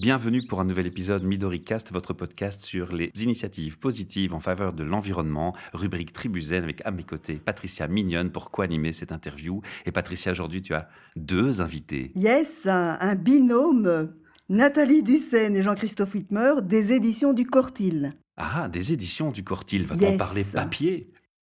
Bienvenue 0.00 0.40
pour 0.40 0.62
un 0.62 0.64
nouvel 0.64 0.86
épisode 0.86 1.24
MidoriCast, 1.24 1.92
votre 1.92 2.14
podcast 2.14 2.62
sur 2.62 2.90
les 2.90 3.10
initiatives 3.20 3.78
positives 3.78 4.32
en 4.32 4.40
faveur 4.40 4.72
de 4.72 4.82
l'environnement, 4.82 5.54
rubrique 5.74 6.14
Tribuzen 6.14 6.64
avec 6.64 6.80
à 6.86 6.90
mes 6.90 7.02
côtés 7.02 7.34
Patricia 7.34 7.86
Mignonne 7.86 8.30
pour 8.30 8.50
co-animer 8.50 8.94
cette 8.94 9.12
interview. 9.12 9.60
Et 9.84 9.92
Patricia, 9.92 10.32
aujourd'hui, 10.32 10.62
tu 10.62 10.72
as 10.72 10.88
deux 11.16 11.60
invités. 11.60 12.12
Yes, 12.14 12.66
un, 12.66 13.14
binôme, 13.14 14.14
Nathalie 14.48 15.02
Dussène 15.02 15.54
et 15.54 15.62
Jean-Christophe 15.62 16.14
Whitmer 16.14 16.62
des 16.62 16.94
éditions 16.94 17.34
du 17.34 17.44
Cortil. 17.44 18.08
Ah, 18.38 18.70
des 18.72 18.94
éditions 18.94 19.30
du 19.30 19.44
Cortil, 19.44 19.84
va-t-on 19.84 20.16
parler 20.16 20.44
papier? 20.44 21.12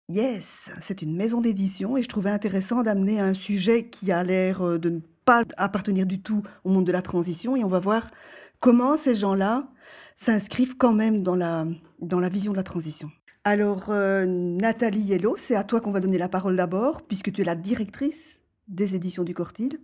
Yes, 0.07 0.69
c'est 0.81 1.01
une 1.01 1.15
maison 1.15 1.41
d'édition 1.41 1.97
et 1.97 2.03
je 2.03 2.09
trouvais 2.09 2.29
intéressant 2.29 2.83
d'amener 2.83 3.19
un 3.19 3.33
sujet 3.33 3.89
qui 3.89 4.11
a 4.11 4.21
l'air 4.21 4.61
euh, 4.61 4.77
de 4.77 4.89
ne 4.89 4.99
pas 5.25 5.43
appartenir 5.57 6.05
du 6.05 6.21
tout 6.21 6.43
au 6.63 6.69
monde 6.69 6.85
de 6.85 6.91
la 6.91 7.01
transition 7.01 7.55
et 7.55 7.63
on 7.63 7.67
va 7.67 7.79
voir 7.79 8.11
comment 8.59 8.95
ces 8.95 9.15
gens-là 9.15 9.67
s'inscrivent 10.15 10.77
quand 10.77 10.93
même 10.93 11.23
dans 11.23 11.35
la, 11.35 11.65
dans 11.99 12.19
la 12.19 12.29
vision 12.29 12.51
de 12.51 12.57
la 12.57 12.63
transition. 12.63 13.11
Alors, 13.43 13.89
euh, 13.89 14.25
Nathalie 14.25 15.13
Hello, 15.13 15.35
c'est 15.37 15.55
à 15.55 15.63
toi 15.63 15.79
qu'on 15.79 15.91
va 15.91 15.99
donner 15.99 16.17
la 16.17 16.29
parole 16.29 16.55
d'abord, 16.55 17.03
puisque 17.03 17.31
tu 17.31 17.41
es 17.41 17.43
la 17.43 17.55
directrice 17.55 18.41
des 18.67 18.95
éditions 18.95 19.23
du 19.23 19.35
Cortil. 19.35 19.79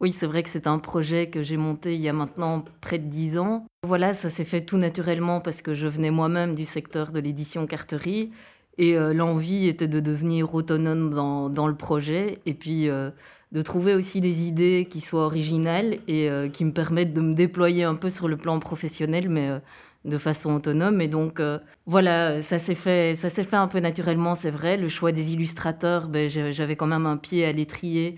Oui, 0.00 0.10
c'est 0.10 0.26
vrai 0.26 0.42
que 0.42 0.48
c'est 0.48 0.66
un 0.66 0.78
projet 0.78 1.28
que 1.28 1.42
j'ai 1.42 1.56
monté 1.56 1.94
il 1.94 2.00
y 2.00 2.08
a 2.08 2.12
maintenant 2.12 2.64
près 2.80 2.98
de 2.98 3.06
dix 3.06 3.38
ans. 3.38 3.66
Voilà, 3.86 4.12
ça 4.12 4.28
s'est 4.28 4.44
fait 4.44 4.62
tout 4.62 4.78
naturellement 4.78 5.40
parce 5.40 5.60
que 5.60 5.74
je 5.74 5.86
venais 5.86 6.10
moi-même 6.10 6.54
du 6.54 6.64
secteur 6.64 7.12
de 7.12 7.20
l'édition 7.20 7.66
carterie 7.66 8.30
et 8.78 8.96
euh, 8.96 9.12
l'envie 9.12 9.68
était 9.68 9.88
de 9.88 10.00
devenir 10.00 10.54
autonome 10.54 11.10
dans, 11.10 11.48
dans 11.48 11.68
le 11.68 11.76
projet. 11.76 12.40
Et 12.46 12.54
puis, 12.54 12.88
euh, 12.88 13.10
de 13.54 13.62
trouver 13.62 13.94
aussi 13.94 14.20
des 14.20 14.48
idées 14.48 14.86
qui 14.90 15.00
soient 15.00 15.24
originales 15.24 15.98
et 16.08 16.28
euh, 16.28 16.48
qui 16.48 16.64
me 16.64 16.72
permettent 16.72 17.14
de 17.14 17.20
me 17.20 17.34
déployer 17.34 17.84
un 17.84 17.94
peu 17.94 18.10
sur 18.10 18.26
le 18.26 18.36
plan 18.36 18.58
professionnel, 18.58 19.28
mais 19.28 19.48
euh, 19.48 19.58
de 20.04 20.18
façon 20.18 20.56
autonome. 20.56 21.00
Et 21.00 21.08
donc, 21.08 21.38
euh, 21.38 21.60
voilà, 21.86 22.42
ça 22.42 22.58
s'est 22.58 22.74
fait, 22.74 23.14
ça 23.14 23.28
s'est 23.28 23.44
fait 23.44 23.56
un 23.56 23.68
peu 23.68 23.78
naturellement, 23.78 24.34
c'est 24.34 24.50
vrai. 24.50 24.76
Le 24.76 24.88
choix 24.88 25.12
des 25.12 25.32
illustrateurs, 25.32 26.08
ben, 26.08 26.28
j'avais 26.28 26.74
quand 26.76 26.88
même 26.88 27.06
un 27.06 27.16
pied 27.16 27.44
à 27.44 27.52
l'étrier 27.52 28.16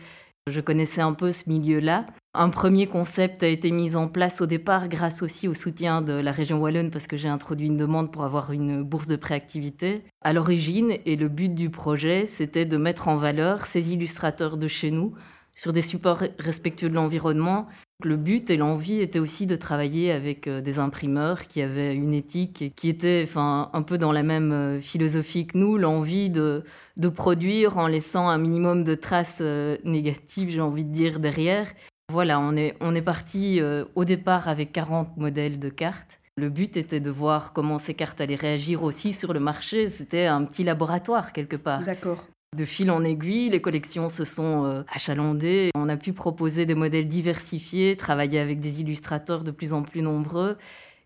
je 0.48 0.60
connaissais 0.60 1.00
un 1.00 1.12
peu 1.12 1.32
ce 1.32 1.50
milieu-là. 1.50 2.06
Un 2.38 2.50
premier 2.50 2.86
concept 2.86 3.42
a 3.42 3.48
été 3.48 3.70
mis 3.70 3.96
en 3.96 4.08
place 4.08 4.42
au 4.42 4.46
départ 4.46 4.88
grâce 4.88 5.22
aussi 5.22 5.48
au 5.48 5.54
soutien 5.54 6.02
de 6.02 6.12
la 6.12 6.32
région 6.32 6.58
Wallonne 6.58 6.90
parce 6.90 7.06
que 7.06 7.16
j'ai 7.16 7.28
introduit 7.28 7.68
une 7.68 7.78
demande 7.78 8.12
pour 8.12 8.24
avoir 8.24 8.52
une 8.52 8.82
bourse 8.82 9.08
de 9.08 9.16
préactivité. 9.16 10.04
À 10.20 10.34
l'origine, 10.34 10.98
et 11.06 11.16
le 11.16 11.28
but 11.28 11.54
du 11.54 11.70
projet, 11.70 12.26
c'était 12.26 12.66
de 12.66 12.76
mettre 12.76 13.08
en 13.08 13.16
valeur 13.16 13.64
ces 13.64 13.92
illustrateurs 13.92 14.58
de 14.58 14.68
chez 14.68 14.90
nous 14.90 15.14
sur 15.56 15.72
des 15.72 15.80
supports 15.80 16.22
respectueux 16.38 16.90
de 16.90 16.94
l'environnement 16.94 17.68
le 18.02 18.16
but 18.16 18.50
et 18.50 18.58
l'envie 18.58 19.00
était 19.00 19.18
aussi 19.18 19.46
de 19.46 19.56
travailler 19.56 20.12
avec 20.12 20.46
euh, 20.46 20.60
des 20.60 20.78
imprimeurs 20.78 21.46
qui 21.46 21.62
avaient 21.62 21.94
une 21.94 22.12
éthique 22.12 22.60
et 22.60 22.70
qui 22.70 22.90
étaient 22.90 23.22
enfin, 23.24 23.70
un 23.72 23.82
peu 23.82 23.96
dans 23.96 24.12
la 24.12 24.22
même 24.22 24.52
euh, 24.52 24.80
philosophie 24.80 25.46
que 25.46 25.56
nous, 25.56 25.78
l'envie 25.78 26.28
de, 26.28 26.62
de 26.98 27.08
produire 27.08 27.78
en 27.78 27.86
laissant 27.86 28.28
un 28.28 28.36
minimum 28.36 28.84
de 28.84 28.94
traces 28.94 29.40
euh, 29.40 29.78
négatives, 29.84 30.50
j'ai 30.50 30.60
envie 30.60 30.84
de 30.84 30.92
dire, 30.92 31.20
derrière. 31.20 31.72
Voilà, 32.12 32.40
on 32.40 32.56
est, 32.56 32.76
on 32.80 32.94
est 32.94 33.02
parti 33.02 33.60
au 33.94 34.04
départ 34.04 34.48
avec 34.48 34.72
40 34.72 35.16
modèles 35.16 35.58
de 35.58 35.68
cartes. 35.68 36.20
Le 36.38 36.50
but 36.50 36.76
était 36.76 37.00
de 37.00 37.10
voir 37.10 37.54
comment 37.54 37.78
ces 37.78 37.94
cartes 37.94 38.20
allaient 38.20 38.34
réagir 38.34 38.82
aussi 38.82 39.14
sur 39.14 39.32
le 39.32 39.40
marché. 39.40 39.88
C'était 39.88 40.26
un 40.26 40.44
petit 40.44 40.64
laboratoire 40.64 41.32
quelque 41.32 41.56
part. 41.56 41.82
D'accord. 41.82 42.26
De 42.54 42.64
fil 42.64 42.90
en 42.90 43.02
aiguille, 43.04 43.48
les 43.48 43.60
collections 43.60 44.10
se 44.10 44.24
sont 44.24 44.64
euh, 44.64 44.82
achalandées. 44.88 45.70
On 45.74 45.88
a 45.88 45.96
pu 45.96 46.12
proposer 46.12 46.64
des 46.64 46.74
modèles 46.74 47.08
diversifiés, 47.08 47.96
travailler 47.96 48.38
avec 48.38 48.60
des 48.60 48.80
illustrateurs 48.82 49.44
de 49.44 49.50
plus 49.50 49.72
en 49.72 49.82
plus 49.82 50.02
nombreux 50.02 50.56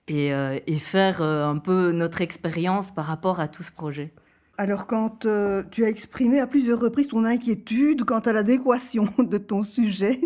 et, 0.09 0.33
euh, 0.33 0.59
faire 0.79 1.23
euh, 1.23 1.47
un 1.47 1.59
peu 1.59 1.93
notre 1.93 2.21
expérience 2.21 2.91
par 2.91 3.05
rapport 3.05 3.39
à 3.39 3.47
tout 3.47 3.63
ce 3.63 3.71
projet. 3.73 4.13
Alors 4.59 4.87
quand 4.87 5.27
tu 5.71 5.85
as 5.85 5.89
exprimé 5.89 6.41
à 6.41 6.47
plusieurs 6.47 6.81
reprises 6.81 7.09
ton 7.09 7.25
inquiétude 7.25 8.05
quant 8.05 8.19
à 8.19 8.33
l'adéquation 8.33 9.09
de 9.19 9.39
ton 9.39 9.63
sujet 9.63 10.21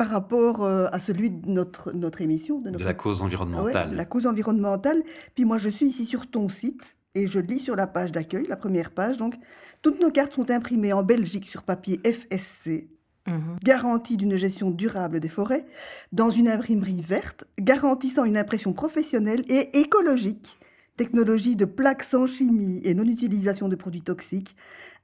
par 0.00 0.08
rapport 0.08 0.64
à 0.64 0.98
celui 0.98 1.28
de 1.28 1.50
notre, 1.50 1.92
notre 1.92 2.22
émission. 2.22 2.58
De, 2.58 2.70
la 2.70 2.94
cause 2.94 3.20
environnementale. 3.20 3.94
la 3.94 4.06
cause 4.06 4.26
environnementale. 4.26 5.02
Puis 5.34 5.44
moi, 5.44 5.58
je 5.58 5.68
suis 5.68 5.84
ici 5.84 6.06
sur 6.06 6.30
ton 6.30 6.48
site 6.48 6.96
et 7.14 7.26
je 7.26 7.38
lis 7.38 7.60
sur 7.60 7.76
la 7.76 7.86
page 7.86 8.10
d'accueil, 8.10 8.46
la 8.46 8.56
première 8.56 8.92
page, 8.92 9.18
donc 9.18 9.34
toutes 9.82 10.00
nos 10.00 10.10
cartes 10.10 10.32
sont 10.32 10.50
imprimées 10.50 10.94
en 10.94 11.02
Belgique 11.02 11.44
sur 11.50 11.64
papier 11.64 12.00
FSC, 12.02 12.88
mhm. 13.26 13.58
garantie 13.62 14.16
d'une 14.16 14.38
gestion 14.38 14.70
durable 14.70 15.20
des 15.20 15.28
forêts, 15.28 15.66
dans 16.12 16.30
une 16.30 16.48
imprimerie 16.48 17.02
verte, 17.02 17.44
garantissant 17.58 18.24
une 18.24 18.38
impression 18.38 18.72
professionnelle 18.72 19.44
et 19.50 19.80
écologique, 19.80 20.58
technologie 20.96 21.56
de 21.56 21.66
plaques 21.66 22.04
sans 22.04 22.26
chimie 22.26 22.80
et 22.84 22.94
non-utilisation 22.94 23.68
de 23.68 23.76
produits 23.76 24.00
toxiques, 24.00 24.56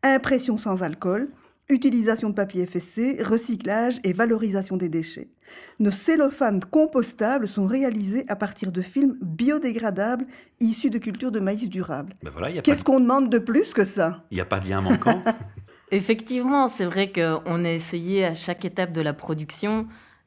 impression 0.02 0.56
sans 0.56 0.82
alcool, 0.82 1.28
utilisation 1.68 2.30
de 2.30 2.34
papier 2.34 2.66
FSC, 2.66 3.22
recyclage 3.22 3.98
et 4.04 4.12
valorisation 4.12 4.76
des 4.76 4.88
déchets. 4.88 5.28
Nos 5.78 5.90
cellophanes 5.90 6.64
compostables 6.64 7.48
sont 7.48 7.66
réalisés 7.66 8.24
à 8.28 8.36
partir 8.36 8.72
de 8.72 8.82
films 8.82 9.16
biodégradables 9.20 10.26
issus 10.60 10.90
de 10.90 10.98
cultures 10.98 11.32
de 11.32 11.40
maïs 11.40 11.68
durable. 11.68 12.14
Ben 12.22 12.32
Qu'est-ce 12.62 12.84
qu'on 12.84 13.00
demande 13.00 13.30
de 13.30 13.38
plus 13.38 13.72
que 13.72 13.84
ça? 13.84 14.24
Il 14.30 14.36
n'y 14.36 14.40
a 14.40 14.44
pas 14.44 14.60
de 14.60 14.68
lien 14.68 14.80
manquant 14.80 15.22
Effectivement, 15.92 16.66
c'est 16.66 16.84
vrai 16.84 17.12
qu'on 17.12 17.64
a 17.64 17.70
essayé 17.70 18.24
à 18.24 18.34
chaque 18.34 18.64
étape 18.64 18.92
de 18.92 19.00
la 19.00 19.12
production 19.12 19.86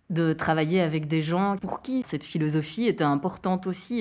de 0.09 0.33
travailler 0.33 0.81
avec 0.81 1.07
des 1.07 1.21
gens 1.21 1.57
pour 1.57 1.81
qui 1.81 2.01
cette 2.03 2.23
philosophie 2.23 2.87
était 2.87 3.03
importante 3.03 3.67
aussi 3.67 3.99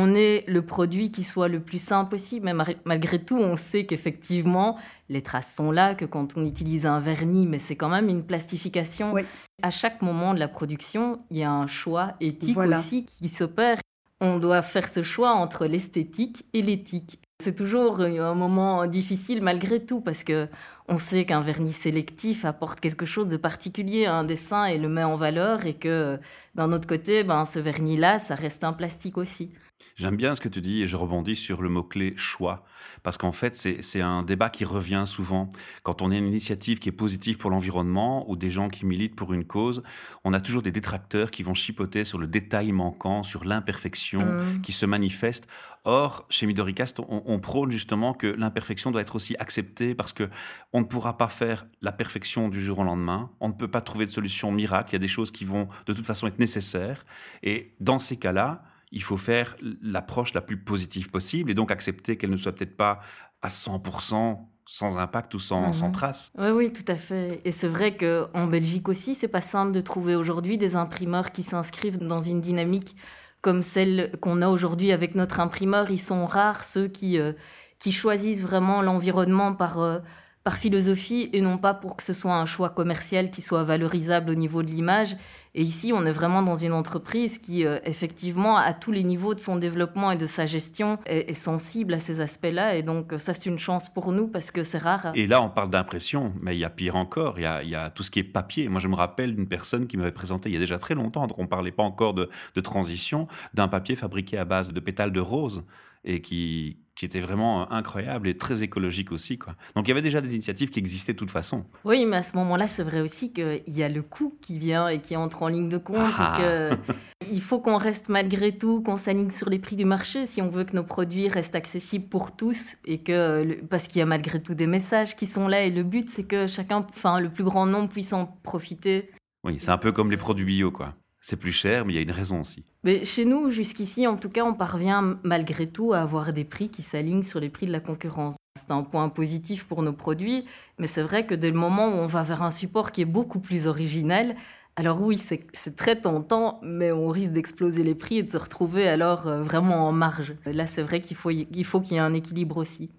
on 0.00 0.14
est 0.14 0.44
le 0.46 0.62
produit 0.62 1.10
qui 1.10 1.24
soit 1.24 1.48
le 1.48 1.60
plus 1.60 1.82
sain 1.82 2.04
possible. 2.04 2.46
Mais 2.46 2.76
malgré 2.84 3.18
tout, 3.18 3.36
on 3.36 3.56
sait 3.56 3.84
qu'effectivement, 3.84 4.78
les 5.08 5.22
traces 5.22 5.52
sont 5.52 5.72
là, 5.72 5.96
que 5.96 6.04
quand 6.04 6.36
on 6.36 6.44
utilise 6.44 6.86
un 6.86 7.00
vernis, 7.00 7.46
mais 7.46 7.58
c'est 7.58 7.74
quand 7.74 7.88
même 7.88 8.08
une 8.08 8.22
plastification. 8.22 9.14
À 9.60 9.70
chaque 9.70 10.00
moment 10.02 10.34
de 10.34 10.38
la 10.38 10.46
production, 10.46 11.20
il 11.30 11.38
y 11.38 11.42
a 11.42 11.50
un 11.50 11.66
choix 11.66 12.14
éthique 12.20 12.56
aussi 12.56 13.04
qui 13.04 13.28
s'opère. 13.28 13.78
On 14.20 14.38
doit 14.38 14.62
faire 14.62 14.88
ce 14.88 15.02
choix 15.02 15.32
entre 15.32 15.66
l'esthétique 15.66 16.44
et 16.52 16.62
l'éthique. 16.62 17.20
C'est 17.40 17.54
toujours 17.54 18.00
un 18.00 18.34
moment 18.34 18.86
difficile 18.86 19.42
malgré 19.42 19.84
tout 19.84 20.00
parce 20.00 20.24
que 20.24 20.48
on 20.88 20.98
sait 20.98 21.24
qu'un 21.24 21.40
vernis 21.40 21.72
sélectif 21.72 22.44
apporte 22.44 22.80
quelque 22.80 23.04
chose 23.04 23.28
de 23.28 23.36
particulier 23.36 24.06
à 24.06 24.14
un 24.14 24.24
dessin 24.24 24.64
et 24.64 24.78
le 24.78 24.88
met 24.88 25.04
en 25.04 25.14
valeur 25.14 25.66
et 25.66 25.74
que 25.74 26.18
d'un 26.56 26.72
autre 26.72 26.88
côté, 26.88 27.22
ben, 27.22 27.44
ce 27.44 27.60
vernis-là, 27.60 28.18
ça 28.18 28.34
reste 28.34 28.64
un 28.64 28.72
plastique 28.72 29.18
aussi. 29.18 29.52
J'aime 29.98 30.14
bien 30.14 30.32
ce 30.36 30.40
que 30.40 30.48
tu 30.48 30.60
dis 30.60 30.82
et 30.82 30.86
je 30.86 30.96
rebondis 30.96 31.34
sur 31.34 31.60
le 31.60 31.68
mot-clé 31.68 32.14
choix. 32.16 32.64
Parce 33.02 33.18
qu'en 33.18 33.32
fait, 33.32 33.56
c'est 33.56 34.00
un 34.00 34.22
débat 34.22 34.48
qui 34.48 34.64
revient 34.64 35.02
souvent. 35.06 35.50
Quand 35.82 36.02
on 36.02 36.12
a 36.12 36.14
une 36.14 36.28
initiative 36.28 36.78
qui 36.78 36.88
est 36.88 36.92
positive 36.92 37.36
pour 37.36 37.50
l'environnement 37.50 38.30
ou 38.30 38.36
des 38.36 38.52
gens 38.52 38.68
qui 38.68 38.86
militent 38.86 39.16
pour 39.16 39.32
une 39.32 39.44
cause, 39.44 39.82
on 40.22 40.32
a 40.34 40.40
toujours 40.40 40.62
des 40.62 40.70
détracteurs 40.70 41.32
qui 41.32 41.42
vont 41.42 41.52
chipoter 41.52 42.04
sur 42.04 42.18
le 42.18 42.28
détail 42.28 42.70
manquant, 42.70 43.24
sur 43.24 43.44
l'imperfection 43.44 44.20
mmh. 44.20 44.60
qui 44.62 44.70
se 44.70 44.86
manifeste. 44.86 45.48
Or, 45.82 46.26
chez 46.30 46.46
Midoricast, 46.46 47.00
on, 47.00 47.22
on 47.26 47.40
prône 47.40 47.72
justement 47.72 48.14
que 48.14 48.28
l'imperfection 48.28 48.92
doit 48.92 49.00
être 49.00 49.16
aussi 49.16 49.34
acceptée 49.40 49.96
parce 49.96 50.12
que 50.12 50.30
on 50.72 50.78
ne 50.80 50.86
pourra 50.86 51.18
pas 51.18 51.28
faire 51.28 51.66
la 51.82 51.90
perfection 51.90 52.48
du 52.48 52.60
jour 52.60 52.78
au 52.78 52.84
lendemain. 52.84 53.32
On 53.40 53.48
ne 53.48 53.54
peut 53.54 53.68
pas 53.68 53.80
trouver 53.80 54.06
de 54.06 54.12
solution 54.12 54.52
miracle. 54.52 54.90
Il 54.90 54.92
y 54.92 54.96
a 54.96 55.00
des 55.00 55.08
choses 55.08 55.32
qui 55.32 55.44
vont 55.44 55.66
de 55.86 55.92
toute 55.92 56.06
façon 56.06 56.28
être 56.28 56.38
nécessaires. 56.38 57.04
Et 57.42 57.74
dans 57.80 57.98
ces 57.98 58.16
cas-là, 58.16 58.62
il 58.92 59.02
faut 59.02 59.16
faire 59.16 59.56
l'approche 59.82 60.34
la 60.34 60.40
plus 60.40 60.56
positive 60.56 61.10
possible 61.10 61.50
et 61.50 61.54
donc 61.54 61.70
accepter 61.70 62.16
qu'elle 62.16 62.30
ne 62.30 62.36
soit 62.36 62.52
peut-être 62.52 62.76
pas 62.76 63.00
à 63.42 63.48
100% 63.48 64.38
sans 64.70 64.98
impact 64.98 65.32
ou 65.34 65.38
sans, 65.38 65.72
sans 65.72 65.86
mhm. 65.86 65.92
trace. 65.92 66.30
Oui, 66.36 66.50
oui, 66.50 66.72
tout 66.72 66.84
à 66.92 66.96
fait. 66.96 67.40
Et 67.46 67.52
c'est 67.52 67.68
vrai 67.68 67.96
qu'en 67.96 68.46
Belgique 68.46 68.88
aussi, 68.88 69.14
c'est 69.14 69.28
pas 69.28 69.40
simple 69.40 69.72
de 69.72 69.80
trouver 69.80 70.14
aujourd'hui 70.14 70.58
des 70.58 70.76
imprimeurs 70.76 71.32
qui 71.32 71.42
s'inscrivent 71.42 71.98
dans 71.98 72.20
une 72.20 72.42
dynamique 72.42 72.94
comme 73.40 73.62
celle 73.62 74.12
qu'on 74.20 74.42
a 74.42 74.48
aujourd'hui 74.48 74.92
avec 74.92 75.14
notre 75.14 75.40
imprimeur. 75.40 75.90
Ils 75.90 75.98
sont 75.98 76.26
rares 76.26 76.64
ceux 76.64 76.88
qui, 76.88 77.18
euh, 77.18 77.32
qui 77.78 77.92
choisissent 77.92 78.42
vraiment 78.42 78.82
l'environnement 78.82 79.54
par, 79.54 79.78
euh, 79.78 80.00
par 80.44 80.56
philosophie 80.56 81.30
et 81.32 81.40
non 81.40 81.56
pas 81.56 81.72
pour 81.72 81.96
que 81.96 82.02
ce 82.02 82.12
soit 82.12 82.34
un 82.34 82.46
choix 82.46 82.70
commercial 82.70 83.30
qui 83.30 83.40
soit 83.40 83.64
valorisable 83.64 84.30
au 84.30 84.34
niveau 84.34 84.62
de 84.62 84.68
l'image. 84.68 85.16
Et 85.58 85.62
ici, 85.62 85.90
on 85.92 86.06
est 86.06 86.12
vraiment 86.12 86.40
dans 86.40 86.54
une 86.54 86.72
entreprise 86.72 87.38
qui, 87.38 87.66
euh, 87.66 87.80
effectivement, 87.82 88.56
à 88.56 88.72
tous 88.72 88.92
les 88.92 89.02
niveaux 89.02 89.34
de 89.34 89.40
son 89.40 89.56
développement 89.56 90.12
et 90.12 90.16
de 90.16 90.24
sa 90.24 90.46
gestion, 90.46 91.00
est, 91.04 91.32
sensible 91.32 91.94
à 91.94 91.98
ces 91.98 92.20
aspects-là. 92.20 92.76
Et 92.76 92.84
donc, 92.84 93.12
ça, 93.18 93.34
c'est 93.34 93.46
une 93.46 93.58
chance 93.58 93.92
pour 93.92 94.12
nous 94.12 94.28
parce 94.28 94.52
que 94.52 94.62
c'est 94.62 94.78
rare. 94.78 95.10
Et 95.16 95.26
là, 95.26 95.42
on 95.42 95.50
parle 95.50 95.70
d'impression, 95.70 96.32
mais 96.40 96.54
il 96.54 96.60
y 96.60 96.64
a 96.64 96.70
pire 96.70 96.94
encore. 96.94 97.40
Il 97.40 97.42
y 97.42 97.74
a, 97.74 97.90
tout 97.90 98.04
ce 98.04 98.12
qui 98.12 98.20
est 98.20 98.22
papier. 98.22 98.68
Moi, 98.68 98.78
je 98.78 98.86
me 98.86 98.94
rappelle 98.94 99.34
d'une 99.34 99.48
personne 99.48 99.88
qui 99.88 99.96
m'avait 99.96 100.12
présenté 100.12 100.48
il 100.48 100.52
y 100.52 100.56
a 100.56 100.60
déjà 100.60 100.78
très 100.78 100.94
longtemps, 100.94 101.26
donc 101.26 101.36
on 101.40 101.42
ne 101.42 101.48
parlait 101.48 101.72
pas 101.72 101.82
encore 101.82 102.14
de 102.14 102.60
transition, 102.62 103.26
d'un 103.52 103.66
papier 103.66 103.96
fabriqué 103.96 104.38
à 104.38 104.44
base 104.44 104.72
de 104.72 104.78
pétales 104.78 105.10
de 105.10 105.20
rose 105.20 105.64
et 106.04 106.20
qui, 106.20 106.78
qui 106.98 107.04
était 107.04 107.20
vraiment 107.20 107.62
euh, 107.62 107.64
incroyable 107.70 108.28
et 108.28 108.36
très 108.36 108.62
écologique 108.62 109.12
aussi. 109.12 109.38
Quoi. 109.38 109.54
Donc 109.76 109.86
il 109.86 109.90
y 109.90 109.92
avait 109.92 110.02
déjà 110.02 110.20
des 110.20 110.34
initiatives 110.34 110.70
qui 110.70 110.80
existaient 110.80 111.12
de 111.12 111.18
toute 111.18 111.30
façon. 111.30 111.64
Oui, 111.84 112.04
mais 112.04 112.16
à 112.16 112.22
ce 112.22 112.36
moment-là, 112.36 112.66
c'est 112.66 112.82
vrai 112.82 113.00
aussi 113.00 113.32
qu'il 113.32 113.62
y 113.68 113.82
a 113.82 113.88
le 113.88 114.02
coût 114.02 114.36
qui 114.40 114.58
vient 114.58 114.88
et 114.88 115.00
qui 115.00 115.16
entre 115.16 115.42
en 115.42 115.48
ligne 115.48 115.68
de 115.68 115.78
compte. 115.78 116.12
Ah. 116.18 116.70
il 117.30 117.40
faut 117.40 117.60
qu'on 117.60 117.76
reste 117.76 118.08
malgré 118.08 118.56
tout, 118.56 118.82
qu'on 118.82 118.96
s'aligne 118.96 119.30
sur 119.30 119.48
les 119.48 119.60
prix 119.60 119.76
du 119.76 119.84
marché 119.84 120.26
si 120.26 120.42
on 120.42 120.48
veut 120.48 120.64
que 120.64 120.74
nos 120.74 120.82
produits 120.82 121.28
restent 121.28 121.54
accessibles 121.54 122.08
pour 122.08 122.34
tous 122.34 122.76
et 122.84 122.98
que 122.98 123.62
parce 123.70 123.86
qu'il 123.86 124.00
y 124.00 124.02
a 124.02 124.06
malgré 124.06 124.42
tout 124.42 124.54
des 124.54 124.66
messages 124.66 125.14
qui 125.14 125.26
sont 125.26 125.46
là 125.46 125.62
et 125.62 125.70
le 125.70 125.84
but 125.84 126.10
c'est 126.10 126.24
que 126.24 126.46
chacun, 126.46 126.84
enfin 126.90 127.20
le 127.20 127.30
plus 127.30 127.44
grand 127.44 127.66
nombre 127.66 127.88
puisse 127.88 128.12
en 128.12 128.26
profiter. 128.42 129.10
Oui, 129.44 129.56
c'est 129.60 129.70
un 129.70 129.78
peu 129.78 129.92
comme 129.92 130.10
les 130.10 130.16
produits 130.16 130.44
bio 130.44 130.70
quoi. 130.70 130.94
C'est 131.20 131.36
plus 131.36 131.52
cher, 131.52 131.84
mais 131.84 131.92
il 131.92 131.96
y 131.96 131.98
a 131.98 132.02
une 132.02 132.10
raison 132.10 132.40
aussi. 132.40 132.64
Mais 132.84 133.04
chez 133.04 133.24
nous, 133.24 133.50
jusqu'ici, 133.50 134.06
en 134.06 134.16
tout 134.16 134.28
cas, 134.28 134.44
on 134.44 134.54
parvient 134.54 135.18
malgré 135.24 135.66
tout 135.66 135.92
à 135.92 136.00
avoir 136.00 136.32
des 136.32 136.44
prix 136.44 136.68
qui 136.68 136.82
s'alignent 136.82 137.22
sur 137.22 137.40
les 137.40 137.50
prix 137.50 137.66
de 137.66 137.72
la 137.72 137.80
concurrence. 137.80 138.36
C'est 138.58 138.72
un 138.72 138.82
point 138.82 139.08
positif 139.08 139.66
pour 139.66 139.82
nos 139.82 139.92
produits, 139.92 140.44
mais 140.78 140.86
c'est 140.86 141.02
vrai 141.02 141.26
que 141.26 141.34
dès 141.34 141.50
le 141.50 141.58
moment 141.58 141.88
où 141.88 141.96
on 141.96 142.06
va 142.06 142.22
vers 142.22 142.42
un 142.42 142.50
support 142.50 142.92
qui 142.92 143.02
est 143.02 143.06
beaucoup 143.06 143.40
plus 143.40 143.66
original, 143.66 144.36
alors 144.76 145.02
oui, 145.02 145.18
c'est 145.18 145.76
très 145.76 146.00
tentant, 146.00 146.60
mais 146.62 146.92
on 146.92 147.08
risque 147.08 147.32
d'exploser 147.32 147.82
les 147.82 147.96
prix 147.96 148.18
et 148.18 148.22
de 148.22 148.30
se 148.30 148.36
retrouver 148.36 148.88
alors 148.88 149.26
euh, 149.26 149.42
vraiment 149.42 149.88
en 149.88 149.92
marge. 149.92 150.36
Là, 150.46 150.66
c'est 150.66 150.82
vrai 150.82 151.00
qu'il 151.00 151.16
faut 151.16 151.30
qu'il 151.30 151.64
faut 151.64 151.80
qu'il 151.80 151.94
y 151.94 151.96
ait 151.96 152.00
un 152.00 152.14
équilibre 152.14 152.58
aussi. 152.58 152.92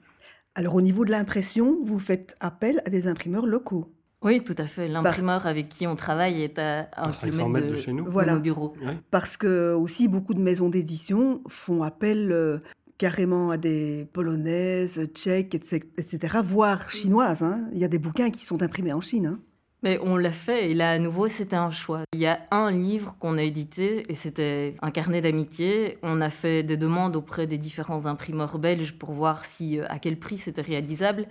Alors 0.55 0.75
au 0.75 0.81
niveau 0.81 1.05
de 1.05 1.11
l'impression, 1.11 1.77
vous 1.81 1.99
faites 1.99 2.35
appel 2.41 2.81
à 2.85 2.89
des 2.89 3.07
imprimeurs 3.07 3.45
locaux 3.45 3.93
oui, 4.21 4.43
tout 4.43 4.55
à 4.57 4.65
fait. 4.65 4.87
L'imprimeur 4.87 5.47
avec 5.47 5.69
qui 5.69 5.87
on 5.87 5.95
travaille 5.95 6.41
est 6.41 6.59
à 6.59 6.89
un 6.97 7.09
kilomètre 7.09 7.67
de, 7.67 7.75
chez 7.75 7.93
nous, 7.93 8.05
voilà. 8.09 8.33
nos 8.33 8.39
bureaux. 8.39 8.73
Parce 9.11 9.37
que 9.37 9.73
aussi 9.73 10.07
beaucoup 10.07 10.33
de 10.33 10.41
maisons 10.41 10.69
d'édition 10.69 11.41
font 11.47 11.83
appel 11.83 12.31
euh, 12.31 12.59
carrément 12.97 13.49
à 13.49 13.57
des 13.57 14.07
polonaises, 14.11 15.01
tchèques, 15.13 15.55
etc., 15.55 16.39
voire 16.43 16.89
chinoises. 16.89 17.43
Hein. 17.43 17.69
Il 17.71 17.79
y 17.79 17.85
a 17.85 17.87
des 17.87 17.99
bouquins 17.99 18.29
qui 18.29 18.43
sont 18.43 18.61
imprimés 18.61 18.93
en 18.93 19.01
Chine. 19.01 19.25
Hein. 19.25 19.39
Mais 19.81 19.97
on 20.01 20.17
l'a 20.17 20.33
fait 20.33 20.71
et 20.71 20.73
là 20.73 20.91
à 20.91 20.99
nouveau 20.99 21.29
c'était 21.29 21.55
un 21.55 21.71
choix. 21.71 22.01
Il 22.11 22.19
y 22.19 22.27
a 22.27 22.41
un 22.51 22.69
livre 22.69 23.15
qu'on 23.17 23.37
a 23.37 23.43
édité 23.43 24.03
et 24.09 24.13
c'était 24.13 24.73
un 24.81 24.91
carnet 24.91 25.21
d'amitié. 25.21 25.97
On 26.03 26.19
a 26.19 26.29
fait 26.29 26.63
des 26.63 26.75
demandes 26.75 27.15
auprès 27.15 27.47
des 27.47 27.57
différents 27.57 28.05
imprimeurs 28.05 28.59
belges 28.59 28.97
pour 28.97 29.13
voir 29.13 29.45
si 29.45 29.79
euh, 29.79 29.85
à 29.87 29.97
quel 29.97 30.19
prix 30.19 30.37
c'était 30.37 30.61
réalisable. 30.61 31.27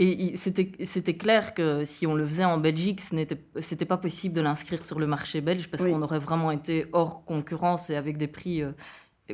Et 0.00 0.36
c'était 0.36 1.14
clair 1.14 1.54
que 1.54 1.84
si 1.84 2.06
on 2.06 2.14
le 2.14 2.24
faisait 2.24 2.44
en 2.44 2.58
Belgique, 2.58 3.00
ce 3.00 3.16
n'était 3.16 3.84
pas 3.84 3.96
possible 3.96 4.34
de 4.34 4.40
l'inscrire 4.40 4.84
sur 4.84 5.00
le 5.00 5.08
marché 5.08 5.40
belge 5.40 5.68
parce 5.68 5.84
qu'on 5.84 6.02
aurait 6.02 6.20
vraiment 6.20 6.52
été 6.52 6.86
hors 6.92 7.24
concurrence 7.24 7.90
et 7.90 7.96
avec 7.96 8.16
des 8.16 8.28
prix 8.28 8.62
euh, 8.62 8.70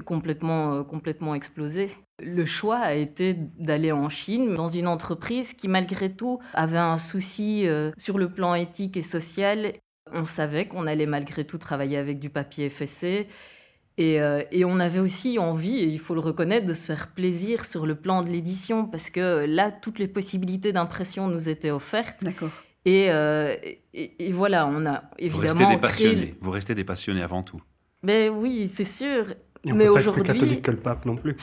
complètement, 0.07 0.73
euh, 0.73 0.83
complètement 0.83 1.35
explosés. 1.35 1.91
Le 2.19 2.47
choix 2.47 2.79
a 2.79 2.95
été 2.95 3.35
d'aller 3.35 3.93
en 3.93 4.09
Chine 4.09 4.55
dans 4.55 4.69
une 4.69 4.89
entreprise 4.89 5.53
qui 5.53 5.69
malgré 5.69 6.15
tout 6.15 6.39
avait 6.55 6.79
un 6.79 6.97
souci 6.97 7.67
euh, 7.67 7.91
sur 7.99 8.17
le 8.17 8.33
plan 8.33 8.55
éthique 8.55 8.97
et 8.97 9.03
social. 9.03 9.75
On 10.13 10.25
savait 10.25 10.67
qu'on 10.67 10.87
allait 10.87 11.07
malgré 11.07 11.45
tout 11.45 11.59
travailler 11.59 11.99
avec 11.99 12.21
du 12.21 12.31
papier 12.31 12.71
Euh, 14.01 14.43
et, 14.51 14.65
on 14.65 14.81
avait 14.81 14.99
aussi 14.99 15.39
envie, 15.39 15.79
et 15.79 15.85
il 15.85 16.01
faut 16.01 16.15
le 16.15 16.21
reconnaître, 16.21 16.67
de 16.67 16.73
se 16.73 16.87
faire 16.87 17.09
plaisir 17.09 17.65
sur 17.65 17.87
le 17.87 17.95
plan 17.95 18.23
de 18.23 18.29
l'édition, 18.29 18.87
parce 18.87 19.11
que 19.11 19.47
là, 19.47 19.71
toutes 19.71 19.99
les 19.99 20.09
possibilités 20.09 20.73
d'impression 20.73 21.29
nous 21.29 21.49
étaient 21.49 21.71
offertes. 21.71 22.25
D'accord. 22.25 22.51
Et, 22.85 23.11
euh, 23.11 23.55
et, 23.95 24.33
voilà, 24.33 24.67
on 24.67 24.85
a 24.85 25.05
évidemment. 25.19 25.55
Vous 25.55 25.59
restez 25.59 25.67
des 25.67 25.81
passionnés, 25.81 26.35
vous 26.41 26.51
restez 26.51 26.75
des 26.75 26.85
passionnés 26.85 27.23
avant 27.23 27.43
tout. 27.43 27.61
Mais 28.03 28.29
ben 28.29 28.37
oui, 28.37 28.69
c'est 28.69 28.85
sûr. 28.85 29.27
Et 29.65 29.73
on 29.73 29.77
mais 29.77 29.89
aujourd'hui, 29.89 30.23
plus 30.23 30.33
catholique 30.33 30.63
que 30.63 30.71
le 30.71 30.77
pape 30.77 31.07
non 31.07 31.17
plus. 31.17 31.37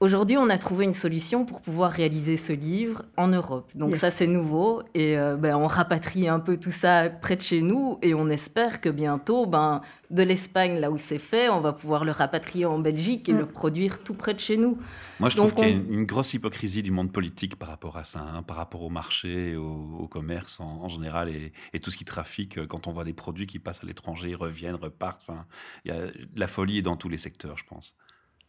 Aujourd'hui, 0.00 0.36
on 0.36 0.48
a 0.48 0.58
trouvé 0.58 0.84
une 0.84 0.94
solution 0.94 1.44
pour 1.44 1.60
pouvoir 1.60 1.92
réaliser 1.92 2.36
ce 2.36 2.52
livre 2.52 3.04
en 3.16 3.28
Europe. 3.28 3.70
Donc 3.76 3.94
ça, 3.94 4.10
c'est 4.10 4.26
nouveau. 4.26 4.82
Et 4.94 5.16
euh, 5.16 5.36
ben, 5.36 5.56
on 5.56 5.68
rapatrie 5.68 6.28
un 6.28 6.40
peu 6.40 6.56
tout 6.56 6.72
ça 6.72 7.08
près 7.08 7.36
de 7.36 7.40
chez 7.40 7.62
nous. 7.62 7.98
Et 8.02 8.14
on 8.14 8.28
espère 8.28 8.80
que 8.80 8.88
bientôt, 8.88 9.46
ben, 9.46 9.80
de 10.12 10.22
l'Espagne, 10.22 10.78
là 10.78 10.90
où 10.90 10.98
c'est 10.98 11.18
fait, 11.18 11.48
on 11.48 11.60
va 11.60 11.72
pouvoir 11.72 12.04
le 12.04 12.12
rapatrier 12.12 12.66
en 12.66 12.78
Belgique 12.78 13.28
et 13.28 13.32
mm. 13.32 13.38
le 13.38 13.46
produire 13.46 14.04
tout 14.04 14.14
près 14.14 14.34
de 14.34 14.40
chez 14.40 14.56
nous. 14.56 14.78
Moi, 15.18 15.30
je 15.30 15.36
trouve 15.36 15.54
qu'il 15.54 15.64
y 15.64 15.72
a 15.72 15.74
une, 15.74 16.04
grosse 16.04 16.34
hypocrisie 16.34 16.82
du 16.82 16.90
monde 16.90 17.10
politique 17.10 17.56
par 17.56 17.70
rapport 17.70 17.96
à 17.96 18.04
ça, 18.04 18.20
hein, 18.20 18.42
par 18.42 18.58
rapport 18.58 18.82
au 18.82 18.90
marché, 18.90 19.56
au, 19.56 20.06
commerce 20.08 20.60
en, 20.60 20.88
général 20.88 21.30
et, 21.30 21.52
et, 21.72 21.80
tout 21.80 21.90
ce 21.90 21.96
qui 21.96 22.04
trafique. 22.04 22.58
Euh, 22.58 22.66
quand 22.66 22.86
on 22.86 22.92
voit 22.92 23.04
des 23.04 23.14
produits 23.14 23.46
qui 23.46 23.58
passent 23.58 23.82
à 23.82 23.86
l'étranger, 23.86 24.34
reviennent, 24.34 24.74
repartent, 24.74 25.24
enfin, 25.26 25.46
y 25.86 25.90
a, 25.90 25.96
la 26.36 26.46
folie 26.46 26.78
est 26.78 26.82
dans 26.82 26.96
tous 26.96 27.08
les 27.08 27.18
secteurs, 27.18 27.56
je 27.56 27.64
pense. 27.64 27.96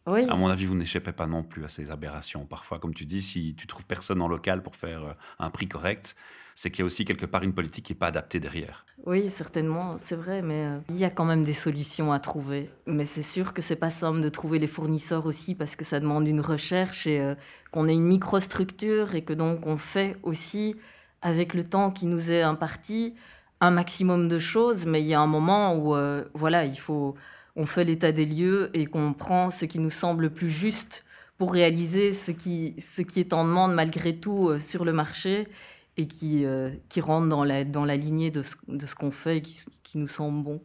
À 0.06 0.36
mon 0.36 0.48
avis, 0.48 0.66
vous 0.66 0.74
n'échappez 0.74 1.12
pas 1.12 1.26
non 1.26 1.42
plus 1.42 1.64
à 1.64 1.68
ces 1.68 1.90
aberrations. 1.90 2.44
Parfois, 2.44 2.78
comme 2.78 2.92
tu 2.92 3.06
dis, 3.06 3.22
si 3.22 3.54
tu 3.54 3.66
trouves 3.66 3.86
personne 3.86 4.20
en 4.20 4.28
local 4.28 4.62
pour 4.62 4.76
faire 4.76 5.02
euh, 5.02 5.12
un 5.38 5.48
prix 5.48 5.66
correct, 5.66 6.14
c'est 6.54 6.70
qu'il 6.70 6.80
y 6.80 6.82
a 6.82 6.86
aussi 6.86 7.04
quelque 7.04 7.26
part 7.26 7.42
une 7.42 7.52
politique 7.52 7.86
qui 7.86 7.92
n'est 7.92 7.98
pas 7.98 8.08
adaptée 8.08 8.40
derrière. 8.40 8.84
Oui, 9.06 9.28
certainement, 9.28 9.96
c'est 9.98 10.16
vrai, 10.16 10.40
mais 10.40 10.66
euh, 10.66 10.78
il 10.88 10.96
y 10.96 11.04
a 11.04 11.10
quand 11.10 11.24
même 11.24 11.44
des 11.44 11.52
solutions 11.52 12.12
à 12.12 12.18
trouver. 12.18 12.70
Mais 12.86 13.04
c'est 13.04 13.22
sûr 13.22 13.52
que 13.52 13.60
c'est 13.60 13.76
pas 13.76 13.90
simple 13.90 14.20
de 14.20 14.28
trouver 14.28 14.58
les 14.58 14.66
fournisseurs 14.66 15.26
aussi 15.26 15.54
parce 15.54 15.76
que 15.76 15.84
ça 15.84 16.00
demande 16.00 16.26
une 16.26 16.40
recherche 16.40 17.06
et 17.06 17.20
euh, 17.20 17.34
qu'on 17.70 17.88
ait 17.88 17.94
une 17.94 18.06
microstructure 18.06 19.14
et 19.14 19.22
que 19.22 19.32
donc 19.32 19.66
on 19.66 19.76
fait 19.76 20.16
aussi 20.22 20.76
avec 21.22 21.54
le 21.54 21.64
temps 21.64 21.90
qui 21.90 22.06
nous 22.06 22.30
est 22.30 22.42
imparti 22.42 23.14
un 23.60 23.70
maximum 23.70 24.28
de 24.28 24.38
choses. 24.38 24.86
Mais 24.86 25.02
il 25.02 25.06
y 25.06 25.14
a 25.14 25.20
un 25.20 25.26
moment 25.26 25.76
où 25.76 25.96
voilà, 26.34 26.64
il 26.64 26.78
faut 26.78 27.14
on 27.56 27.66
fait 27.66 27.84
l'état 27.84 28.12
des 28.12 28.26
lieux 28.26 28.70
et 28.74 28.86
qu'on 28.86 29.12
prend 29.12 29.50
ce 29.50 29.64
qui 29.64 29.78
nous 29.78 29.90
semble 29.90 30.30
plus 30.30 30.50
juste 30.50 31.04
pour 31.38 31.52
réaliser 31.52 32.12
ce 32.12 32.30
qui, 32.30 32.74
ce 32.78 33.02
qui 33.02 33.20
est 33.20 33.32
en 33.32 33.44
demande 33.44 33.74
malgré 33.74 34.16
tout 34.16 34.48
euh, 34.48 34.58
sur 34.58 34.84
le 34.84 34.92
marché 34.92 35.48
et 35.96 36.06
qui, 36.06 36.44
euh, 36.44 36.70
qui 36.88 37.00
rentre 37.00 37.28
dans 37.28 37.44
la, 37.44 37.64
dans 37.64 37.84
la 37.84 37.96
lignée 37.96 38.30
de 38.30 38.42
ce, 38.42 38.56
de 38.68 38.84
ce 38.84 38.94
qu'on 38.94 39.10
fait 39.10 39.38
et 39.38 39.42
qui, 39.42 39.60
qui, 39.82 39.98
nous 39.98 40.08
semble 40.08 40.42
bon. 40.42 40.60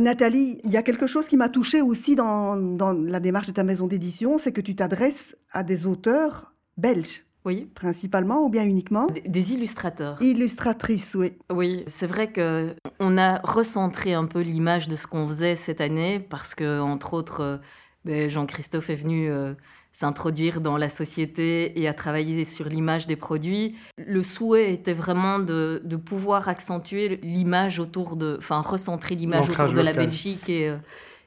Nathalie, 0.00 0.60
il 0.64 0.70
y 0.70 0.76
a 0.76 0.82
quelque 0.82 1.06
chose 1.06 1.28
qui 1.28 1.36
m'a 1.36 1.48
touchée 1.48 1.80
aussi 1.80 2.16
dans, 2.16 2.56
dans 2.56 2.92
la 2.92 3.20
démarche 3.20 3.46
de 3.46 3.52
ta 3.52 3.62
maison 3.62 3.86
d'édition, 3.86 4.38
c'est 4.38 4.52
que 4.52 4.60
tu 4.60 4.74
t'adresses 4.74 5.36
à 5.52 5.62
des 5.62 5.86
auteurs 5.86 6.52
belges. 6.76 7.24
Oui. 7.44 7.68
Principalement 7.74 8.44
ou 8.44 8.48
bien 8.48 8.64
uniquement 8.64 9.08
Des 9.26 9.52
illustrateurs. 9.52 10.20
Illustratrices, 10.22 11.16
oui. 11.16 11.32
Oui, 11.50 11.82
c'est 11.86 12.06
vrai 12.06 12.30
que 12.30 12.74
on 13.00 13.18
a 13.18 13.38
recentré 13.38 14.14
un 14.14 14.26
peu 14.26 14.40
l'image 14.40 14.88
de 14.88 14.96
ce 14.96 15.06
qu'on 15.06 15.28
faisait 15.28 15.56
cette 15.56 15.80
année 15.80 16.20
parce 16.20 16.54
que, 16.54 16.80
entre 16.80 17.14
autres, 17.14 17.40
euh, 17.40 17.58
ben, 18.04 18.30
Jean-Christophe 18.30 18.90
est 18.90 18.94
venu 18.94 19.30
euh, 19.30 19.54
s'introduire 19.92 20.60
dans 20.60 20.76
la 20.76 20.88
société 20.88 21.78
et 21.80 21.86
à 21.86 21.94
travailler 21.94 22.44
sur 22.44 22.66
l'image 22.66 23.06
des 23.06 23.16
produits. 23.16 23.76
Le 23.98 24.22
souhait 24.22 24.72
était 24.72 24.94
vraiment 24.94 25.38
de, 25.38 25.82
pouvoir 26.04 26.48
accentuer 26.48 27.20
l'image 27.22 27.78
autour 27.78 28.16
de, 28.16 28.36
enfin, 28.38 28.60
recentrer 28.60 29.14
l'image 29.14 29.48
autour 29.48 29.72
de 29.72 29.80
la 29.80 29.92
Belgique 29.92 30.48
et, 30.48 30.70
euh, 30.70 30.76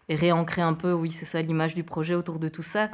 et 0.10 0.16
réancrer 0.16 0.62
un 0.62 0.74
peu, 0.74 0.92
oui, 0.94 1.10
c'est 1.10 1.26
ça, 1.26 1.42
l'image 1.42 1.76
du 1.76 1.84
projet 1.84 2.16
autour 2.16 2.40
de 2.40 2.48
tout 2.48 2.64
ça. 2.64 2.90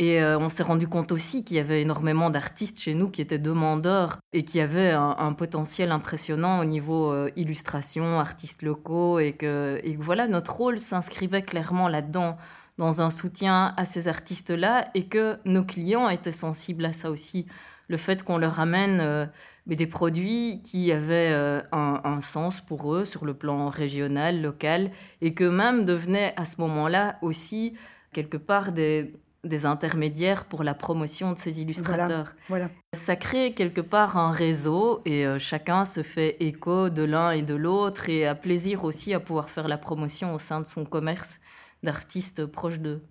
Et 0.00 0.22
euh, 0.22 0.38
on 0.38 0.48
s'est 0.48 0.62
rendu 0.62 0.88
compte 0.88 1.12
aussi 1.12 1.44
qu'il 1.44 1.58
y 1.58 1.60
avait 1.60 1.82
énormément 1.82 2.30
d'artistes 2.30 2.80
chez 2.80 2.94
nous 2.94 3.10
qui 3.10 3.20
étaient 3.20 3.38
demandeurs 3.38 4.16
et 4.32 4.46
qui 4.46 4.58
avaient 4.58 4.92
un, 4.92 5.32
potentiel 5.34 5.92
impressionnant 5.92 6.58
au 6.58 6.64
niveau 6.64 7.12
euh, 7.12 7.30
illustration, 7.36 8.18
artistes 8.18 8.62
locaux, 8.62 9.18
et 9.18 9.34
que, 9.34 9.78
et 9.84 9.96
voilà, 9.96 10.26
notre 10.26 10.56
rôle 10.56 10.78
s'inscrivait 10.78 11.42
clairement 11.42 11.86
là-dedans, 11.86 12.38
dans 12.80 13.02
un 13.02 13.10
soutien 13.10 13.74
à 13.76 13.84
ces 13.84 14.08
artistes-là, 14.08 14.88
et 14.94 15.04
que 15.04 15.38
nos 15.44 15.62
clients 15.62 16.08
étaient 16.08 16.32
sensibles 16.32 16.86
à 16.86 16.92
ça 16.92 17.10
aussi. 17.10 17.46
Le 17.88 17.98
fait 17.98 18.22
qu'on 18.22 18.38
leur 18.38 18.58
amène 18.58 19.00
euh, 19.02 19.26
des 19.66 19.86
produits 19.86 20.62
qui 20.64 20.90
avaient 20.90 21.30
un, 21.72 22.00
un, 22.02 22.20
sens 22.22 22.62
pour 22.62 22.94
eux 22.94 23.04
sur 23.04 23.26
le 23.26 23.34
plan 23.34 23.68
régional, 23.68 24.40
local, 24.40 24.90
et 25.20 25.34
que 25.34 25.44
même 25.44 25.84
devenaient 25.84 26.32
à 26.38 26.46
ce 26.46 26.58
moment-là 26.62 27.18
aussi 27.20 27.74
quelque 28.12 28.38
part 28.38 28.72
des, 28.72 29.12
des 29.44 29.64
intermédiaires 29.66 30.44
pour 30.44 30.64
la 30.64 30.74
promotion 30.74 31.32
de 31.32 31.38
ces 31.38 31.62
illustrateurs. 31.62 32.34
Voilà, 32.48 32.70
Ça 32.94 33.16
crée 33.16 33.54
quelque 33.54 33.80
part 33.80 34.16
un 34.18 34.32
réseau 34.32 35.00
et 35.04 35.26
euh, 35.26 35.38
chacun 35.38 35.84
se 35.84 36.02
fait 36.02 36.36
écho 36.40 36.90
de 36.90 37.02
l'un 37.02 37.30
et 37.32 37.42
de 37.42 37.54
l'autre 37.54 38.08
et 38.08 38.26
a 38.26 38.34
plaisir 38.34 38.84
aussi 38.84 39.14
à 39.14 39.20
pouvoir 39.20 39.48
faire 39.48 39.68
la 39.68 39.78
promotion 39.78 40.34
au 40.34 40.38
sein 40.38 40.60
de 40.60 40.66
son 40.66 40.84
commerce 40.84 41.40
d'artistes 41.82 42.46
proches 42.46 42.80
d'eux. 42.80 43.02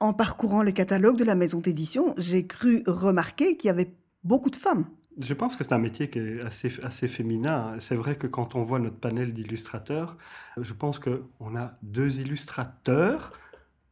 En 0.00 0.12
parcourant 0.12 0.62
le 0.62 0.72
catalogue 0.72 1.16
de 1.16 1.24
la 1.24 1.34
maison 1.34 1.60
d'édition, 1.60 2.14
j'ai 2.18 2.46
cru 2.46 2.82
remarquer 2.86 3.56
qu'il 3.56 3.68
y 3.68 3.70
avait 3.70 3.94
beaucoup 4.24 4.50
de 4.50 4.56
femmes. 4.56 4.86
Je 5.20 5.34
pense 5.34 5.56
que 5.56 5.64
c'est 5.64 5.72
un 5.72 5.78
métier 5.78 6.08
qui 6.10 6.18
est 6.18 6.44
assez, 6.44 6.72
assez 6.82 7.08
féminin. 7.08 7.74
C'est 7.80 7.96
vrai 7.96 8.16
que 8.16 8.26
quand 8.26 8.54
on 8.54 8.62
voit 8.62 8.78
notre 8.78 8.96
panel 8.96 9.32
d'illustrateurs, 9.32 10.16
je 10.60 10.72
pense 10.72 10.98
qu'on 11.00 11.56
a 11.56 11.76
deux 11.82 12.20
illustrateurs, 12.20 13.32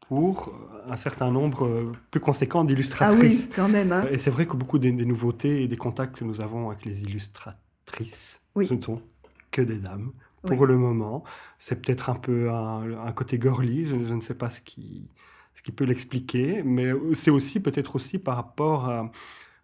pour 0.09 0.52
un 0.88 0.97
certain 0.97 1.31
nombre 1.31 1.66
euh, 1.66 1.93
plus 2.11 2.21
conséquent 2.21 2.64
d'illustratrices. 2.64 3.43
Ah 3.43 3.47
oui, 3.49 3.52
quand 3.57 3.69
même. 3.69 3.93
Hein. 3.93 4.07
Et 4.11 4.19
c'est 4.19 4.31
vrai 4.31 4.47
que 4.47 4.57
beaucoup 4.57 4.78
des, 4.78 4.93
nouveautés 4.93 5.62
et 5.62 5.69
des 5.69 5.76
contacts 5.76 6.16
que 6.16 6.25
nous 6.25 6.40
avons 6.40 6.71
avec 6.71 6.85
les 6.85 7.02
illustratrices, 7.02 8.40
ce 8.55 8.75
ne 8.75 8.81
sont 8.81 9.02
que 9.50 9.62
des 9.62 9.78
dames. 9.78 10.12
Pour 10.47 10.67
le 10.67 10.76
moment, 10.76 11.25
c'est 11.59 11.81
peut-être 11.83 12.11
un 12.11 12.15
peu 12.15 12.50
un, 12.50 13.12
côté 13.12 13.41
girly, 13.41 13.87
je, 13.87 13.97
ne 13.97 14.21
sais 14.21 14.35
pas 14.35 14.50
ce 14.50 14.61
qui, 14.61 15.09
ce 15.55 15.62
qui 15.62 15.73
peut 15.73 15.85
l'expliquer, 15.85 16.62
mais 16.65 16.91
c'est 17.12 17.31
aussi 17.31 17.61
peut-être 17.61 17.97
aussi 17.97 18.19
par 18.19 18.37
rapport 18.37 18.88
à, 18.88 19.11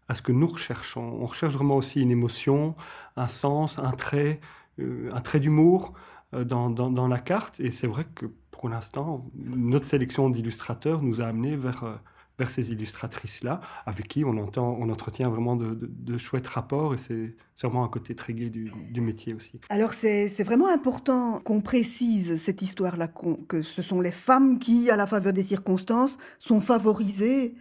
à, 0.09 0.15
ce 0.15 0.23
que 0.23 0.33
nous 0.33 0.47
recherchons. 0.47 1.19
On 1.21 1.27
recherche 1.27 1.55
vraiment 1.55 1.77
aussi 1.77 2.01
une 2.03 2.11
émotion, 2.11 2.75
un 3.17 3.29
sens, 3.29 3.79
un 3.79 3.93
trait, 3.93 4.41
euh, 4.79 5.11
un 5.13 5.21
trait 5.21 5.41
d'humour 5.41 5.95
euh, 6.35 6.45
dans, 6.45 6.71
dans, 6.71 6.91
dans, 6.91 7.09
la 7.09 7.19
carte, 7.19 7.61
et 7.61 7.71
c'est 7.71 7.87
vrai 7.87 8.07
que 8.15 8.27
pour 8.51 8.69
l'instant, 8.69 9.27
notre 9.35 9.87
sélection 9.87 10.31
d'illustrateurs 10.31 11.03
nous 11.03 11.21
a 11.21 11.25
amenés 11.25 11.57
vers, 11.57 11.85
euh, 11.85 11.97
vers 12.39 12.51
ces 12.51 12.73
illustratrices-là, 12.73 13.61
avec 13.87 14.09
qui 14.09 14.25
on, 14.25 14.37
on 14.57 14.89
entretient 14.91 15.29
vraiment 15.29 15.57
de, 15.57 16.19
chouettes 16.19 16.47
rapports, 16.47 16.95
et 16.95 16.99
c'est 16.99 17.35
vraiment 17.63 17.85
un 17.85 17.89
côté 17.89 18.15
très 18.15 18.33
gai 18.33 18.51
du, 18.51 19.01
métier 19.01 19.35
aussi. 19.35 19.61
Alors 19.69 19.95
c'est 19.95 20.45
vraiment 20.45 20.69
important 20.69 21.41
qu'on 21.41 21.61
précise 21.61 22.37
cette 22.37 22.63
histoire-là, 22.63 23.09
que 23.49 23.63
ce 23.63 23.83
sont 23.83 24.01
les 24.01 24.11
femmes 24.11 24.59
qui, 24.59 24.91
à 24.91 24.97
la 24.97 25.07
faveur 25.07 25.33
des 25.33 25.43
circonstances, 25.43 26.19
sont 26.39 26.61
favorisées, 26.61 27.55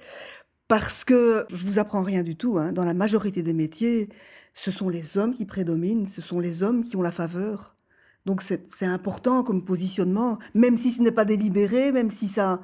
parce 0.68 1.04
que, 1.04 1.46
je 1.50 1.68
vous 1.68 1.80
apprends 1.80 2.01
rien 2.01 2.24
du 2.24 2.38
tout, 2.38 2.58
hein, 2.58 2.72
dans 2.72 2.86
la 2.86 2.94
majorité 2.94 3.44
des 3.44 3.54
métiers, 3.54 4.08
ce 4.54 4.72
sont 4.72 4.90
les 4.90 5.18
hommes 5.18 5.34
qui 5.34 5.46
prédominent, 5.46 6.08
ce 6.08 6.22
sont 6.22 6.40
les 6.40 6.63
hommes 6.63 6.84
qui 6.84 6.96
ont 6.96 7.01
la 7.01 7.12
faveur. 7.12 7.75
Donc 8.25 8.42
c'est 8.42 8.86
important 8.86 9.44
comme 9.44 9.66
positionnement, 9.66 10.38
même 10.54 10.78
si 10.78 10.92
ce 10.92 11.01
n'est 11.01 11.12
pas 11.12 11.25
délibéré, 11.25 11.92
même 11.92 12.12
si 12.12 12.28
ça, 12.28 12.62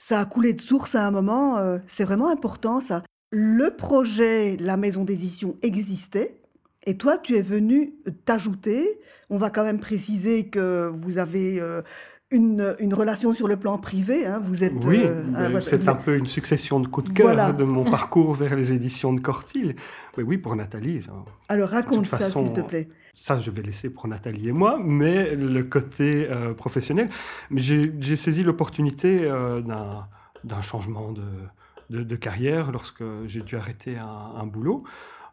ça 0.00 0.18
a 0.18 0.24
coulé 0.24 0.54
de 0.54 0.62
source 0.62 0.94
à 0.94 1.06
un 1.06 1.10
moment, 1.10 1.58
euh, 1.58 1.78
c'est 1.86 2.04
vraiment 2.04 2.30
important 2.30 2.80
ça. 2.80 3.02
Le 3.30 3.76
projet, 3.76 4.56
la 4.58 4.78
maison 4.78 5.04
d'édition 5.04 5.58
existait, 5.60 6.40
et 6.86 6.96
toi 6.96 7.18
tu 7.18 7.36
es 7.36 7.42
venu 7.42 7.92
t'ajouter. 8.24 8.98
On 9.28 9.36
va 9.36 9.50
quand 9.50 9.62
même 9.62 9.78
préciser 9.78 10.48
que 10.48 10.90
vous 10.90 11.18
avez 11.18 11.60
euh, 11.60 11.82
une, 12.30 12.76
une, 12.78 12.94
relation 12.94 13.34
sur 13.34 13.48
le 13.48 13.56
plan 13.56 13.78
privé. 13.78 14.26
Hein. 14.26 14.40
Vous 14.42 14.62
êtes. 14.62 14.84
Oui, 14.84 15.02
euh, 15.04 15.60
c'est 15.60 15.88
un 15.88 15.94
peu 15.94 16.16
une 16.16 16.26
succession 16.26 16.80
de 16.80 16.86
coups 16.86 17.08
de 17.08 17.14
cœur 17.14 17.54
de 17.54 17.64
mon 17.64 17.84
parcours 17.84 18.34
vers 18.34 18.54
les 18.54 18.72
éditions 18.72 19.12
de 19.12 19.20
Cortil. 19.20 19.74
Mais 20.16 20.22
oui, 20.22 20.38
pour 20.38 20.54
Nathalie. 20.54 21.06
Alors 21.48 21.70
raconte 21.70 22.06
ça, 22.06 22.18
s'il 22.18 22.52
te 22.52 22.60
plaît. 22.60 22.88
Ça, 23.14 23.38
je 23.38 23.50
vais 23.50 23.62
laisser 23.62 23.90
pour 23.90 24.06
Nathalie 24.06 24.48
et 24.48 24.52
moi, 24.52 24.80
mais 24.82 25.34
le 25.34 25.62
côté 25.64 26.28
euh, 26.30 26.54
professionnel. 26.54 27.08
J'ai 27.50 28.16
saisi 28.16 28.42
l'opportunité 28.42 29.22
euh, 29.24 29.60
d'un 29.60 30.62
changement 30.62 31.12
de, 31.12 31.22
de, 31.90 32.04
de, 32.04 32.16
carrière 32.16 32.70
lorsque 32.70 33.02
j'ai 33.26 33.42
dû 33.42 33.56
arrêter 33.56 33.96
un, 33.98 34.40
un 34.40 34.46
boulot 34.46 34.82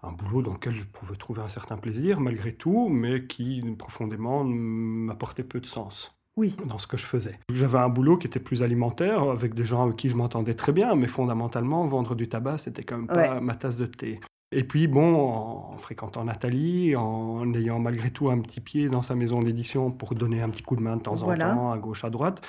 un 0.03 0.11
boulot 0.11 0.43
dans 0.43 0.53
lequel 0.53 0.73
je 0.73 0.83
pouvais 0.83 1.15
trouver 1.15 1.41
un 1.41 1.47
certain 1.47 1.75
plaisir 1.75 2.19
malgré 2.19 2.53
tout, 2.53 2.87
mais 2.87 3.25
qui 3.25 3.63
profondément 3.77 4.43
m'apportait 4.43 5.43
peu 5.43 5.59
de 5.59 5.65
sens 5.65 6.16
oui. 6.37 6.55
dans 6.65 6.77
ce 6.77 6.87
que 6.87 6.97
je 6.97 7.05
faisais. 7.05 7.39
J'avais 7.51 7.79
un 7.79 7.89
boulot 7.89 8.17
qui 8.17 8.27
était 8.27 8.39
plus 8.39 8.63
alimentaire, 8.63 9.23
avec 9.23 9.53
des 9.53 9.65
gens 9.65 9.83
avec 9.83 9.97
qui 9.97 10.09
je 10.09 10.15
m'entendais 10.15 10.53
très 10.53 10.71
bien, 10.71 10.95
mais 10.95 11.07
fondamentalement, 11.07 11.85
vendre 11.85 12.15
du 12.15 12.29
tabac, 12.29 12.59
c'était 12.59 12.83
quand 12.83 12.97
même 12.97 13.07
pas 13.07 13.41
ma 13.41 13.55
tasse 13.55 13.77
de 13.77 13.85
thé. 13.85 14.19
Et 14.53 14.63
puis, 14.63 14.87
bon, 14.87 15.15
en 15.15 15.77
fréquentant 15.77 16.23
Nathalie, 16.23 16.95
en 16.95 17.53
ayant 17.53 17.79
malgré 17.79 18.11
tout 18.11 18.29
un 18.29 18.39
petit 18.39 18.61
pied 18.61 18.87
dans 18.87 19.01
sa 19.01 19.13
maison 19.13 19.39
d'édition 19.39 19.91
pour 19.91 20.15
donner 20.15 20.41
un 20.41 20.49
petit 20.49 20.63
coup 20.63 20.77
de 20.77 20.81
main 20.81 20.95
de 20.95 21.01
temps 21.01 21.21
en 21.21 21.35
temps, 21.35 21.71
à 21.71 21.77
gauche, 21.77 22.05
à 22.05 22.09
droite, 22.09 22.41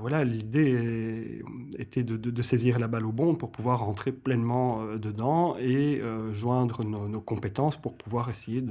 voilà, 0.00 0.24
l'idée 0.24 1.42
était 1.78 2.02
de, 2.02 2.42
saisir 2.42 2.78
la 2.78 2.88
balle 2.88 3.06
au 3.06 3.12
bon 3.12 3.34
pour 3.34 3.52
pouvoir 3.52 3.80
rentrer 3.80 4.10
pleinement 4.10 4.82
euh, 4.82 4.98
dedans 4.98 5.56
et 5.58 6.00
euh, 6.00 6.32
joindre 6.32 6.84
nos, 6.84 7.20
compétences 7.20 7.80
pour 7.80 7.96
pouvoir 7.96 8.28
essayer 8.28 8.64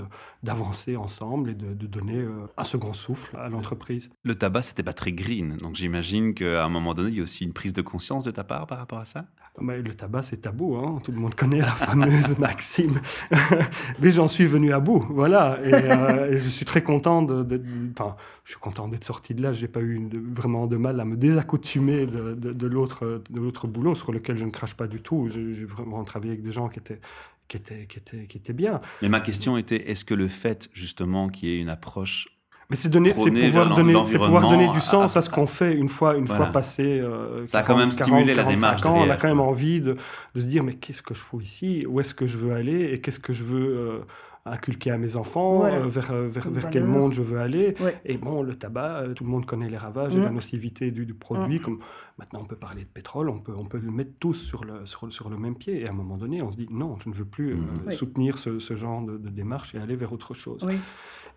d'avancer 0.43 0.97
ensemble 0.97 1.51
et 1.51 1.53
de, 1.53 1.87
donner 1.87 2.17
euh, 2.17 2.47
un 2.57 2.63
second 2.65 2.93
souffle 2.93 3.35
à 3.37 3.47
l'entreprise. 3.49 4.11
Le 4.23 4.35
tabac, 4.35 4.63
c'était 4.63 4.83
pas 4.83 4.93
très 4.93 5.13
green, 5.13 5.57
donc 5.57 5.75
j'imagine 5.75 6.33
qu'à 6.33 6.65
un 6.65 6.69
moment 6.69 6.93
donné, 6.93 7.09
il 7.09 7.17
y 7.17 7.19
a 7.19 7.23
aussi 7.23 7.45
une 7.45 7.53
prise 7.53 7.73
de 7.73 7.81
conscience 7.81 8.23
de 8.23 8.31
ta 8.31 8.43
part 8.43 8.67
par 8.67 8.77
rapport 8.77 8.99
à 8.99 9.05
ça? 9.05 9.25
Mais 9.59 9.81
Le 9.81 9.93
tabac, 9.93 10.23
c'est 10.23 10.41
tabou, 10.41 10.75
hein. 10.75 10.99
tout 11.03 11.11
le 11.11 11.17
monde 11.17 11.35
connaît 11.35 11.59
la 11.59 11.65
fameuse 11.67 12.37
maxime. 12.51 12.99
Mais 13.99 14.11
j'en 14.11 14.27
suis 14.27 14.45
venu 14.45 14.73
à 14.73 14.79
bout, 14.79 15.05
voilà, 15.09 15.59
et, 15.63 16.37
je 16.37 16.49
suis 16.49 16.65
très 16.65 16.83
content 16.83 17.21
de... 17.21 17.61
Enfin, 17.97 18.15
je 18.43 18.51
suis 18.51 18.59
content 18.59 18.87
d'être 18.87 19.05
sorti 19.05 19.33
de 19.33 19.41
là, 19.41 19.53
j'ai 19.53 19.67
pas 19.67 19.81
eu 19.81 20.09
vraiment 20.29 20.67
de 20.67 20.77
mal 20.77 20.99
à 20.99 21.05
me 21.05 21.15
désaccoutumer 21.15 22.05
de, 22.05 22.33
de, 22.33 22.51
de 22.51 22.67
l'autre 22.67 23.67
boulot 23.67 23.95
sur 23.95 24.11
lequel 24.11 24.37
je 24.37 24.45
ne 24.45 24.51
crache 24.51 24.75
pas 24.75 24.87
du 24.87 25.01
tout. 25.01 25.29
J'ai 25.29 25.65
vraiment 25.65 26.03
travaillé 26.03 26.33
avec 26.33 26.43
des 26.43 26.51
gens 26.51 26.67
qui 26.67 26.79
étaient, 26.79 26.99
qui 27.47 27.57
étaient, 27.57 27.85
qui 27.85 27.97
étaient, 27.97 28.25
qui 28.25 28.37
étaient 28.37 28.53
bien. 28.53 28.81
Mais 29.01 29.09
ma 29.09 29.19
question 29.19 29.57
était, 29.57 29.89
est-ce 29.89 30.05
que 30.05 30.13
le 30.13 30.27
fait 30.27 30.69
justement 30.73 31.29
qu'il 31.29 31.49
y 31.49 31.53
ait 31.53 31.61
une 31.61 31.69
approche 31.69 32.27
mais 32.71 32.77
c'est 32.77 32.87
donner, 32.87 33.13
c'est 33.17 33.29
pouvoir 33.29 33.75
donner, 33.75 34.01
c'est 34.05 34.17
pouvoir 34.17 34.49
donner 34.49 34.69
du 34.69 34.79
sens 34.79 35.17
à, 35.17 35.21
ce 35.21 35.29
qu'on 35.29 35.45
fait 35.45 35.73
une 35.73 35.89
fois, 35.89 36.15
une 36.15 36.25
fois 36.25 36.45
passé. 36.45 37.01
Euh, 37.01 37.45
ça 37.45 37.59
a 37.59 37.63
quand 37.63 37.75
même 37.75 37.91
stimulé 37.91 38.33
la 38.33 38.45
démarche. 38.45 38.85
Ans, 38.85 38.95
on 38.95 39.09
a 39.09 39.17
quand 39.17 39.27
même 39.27 39.41
envie 39.41 39.81
de, 39.81 39.97
de 40.35 40.39
se 40.39 40.45
dire, 40.45 40.63
mais 40.63 40.75
qu'est-ce 40.75 41.01
que 41.01 41.13
je 41.13 41.19
fous 41.19 41.41
ici? 41.41 41.85
Où 41.85 41.99
est-ce 41.99 42.13
que 42.13 42.25
je 42.25 42.37
veux 42.37 42.53
aller? 42.53 42.93
Et 42.93 43.01
qu'est-ce 43.01 43.19
que 43.19 43.33
je 43.33 43.43
veux 43.43 43.77
euh, 43.77 43.99
inculquer 44.45 44.91
à 44.91 44.97
mes 44.97 45.15
enfants, 45.15 45.65
euh, 45.65 45.87
vers, 45.87 46.11
euh, 46.11 46.27
vers, 46.27 46.49
vers 46.49 46.69
quel 46.69 46.85
monde 46.85 47.13
je 47.13 47.21
veux 47.21 47.39
aller. 47.39 47.75
Et 48.05 48.17
bon, 48.17 48.41
le 48.41 48.55
tabac, 48.55 49.01
euh, 49.01 49.13
tout 49.13 49.23
le 49.23 49.29
monde 49.29 49.45
connaît 49.45 49.69
les 49.69 49.77
ravages 49.77 50.15
et 50.15 50.19
la 50.19 50.31
mm. 50.31 50.35
nocivité 50.35 50.91
du, 50.91 51.05
du 51.05 51.13
produit. 51.13 51.59
Mm. 51.59 51.61
Comme 51.61 51.79
maintenant, 52.17 52.41
on 52.41 52.45
peut 52.45 52.55
parler 52.55 52.83
de 52.83 52.89
pétrole, 52.89 53.29
on 53.29 53.39
peut, 53.39 53.53
on 53.55 53.65
peut 53.65 53.79
le 53.79 53.91
mettre 53.91 54.11
tous 54.19 54.33
sur 54.33 54.63
le, 54.63 54.85
sur, 54.85 55.11
sur, 55.11 55.29
le 55.29 55.37
même 55.37 55.55
pied. 55.55 55.81
Et 55.81 55.87
à 55.87 55.91
un 55.91 55.93
moment 55.93 56.17
donné, 56.17 56.41
on 56.41 56.51
se 56.51 56.57
dit 56.57 56.67
non, 56.71 56.97
je 56.97 57.09
ne 57.09 57.13
veux 57.13 57.25
plus 57.25 57.55
mm. 57.55 57.91
soutenir 57.91 58.37
ce, 58.37 58.59
ce 58.59 58.75
genre 58.75 59.01
de, 59.01 59.17
de, 59.17 59.29
démarche 59.29 59.75
et 59.75 59.77
aller 59.77 59.95
vers 59.95 60.11
autre 60.11 60.33
chose. 60.33 60.65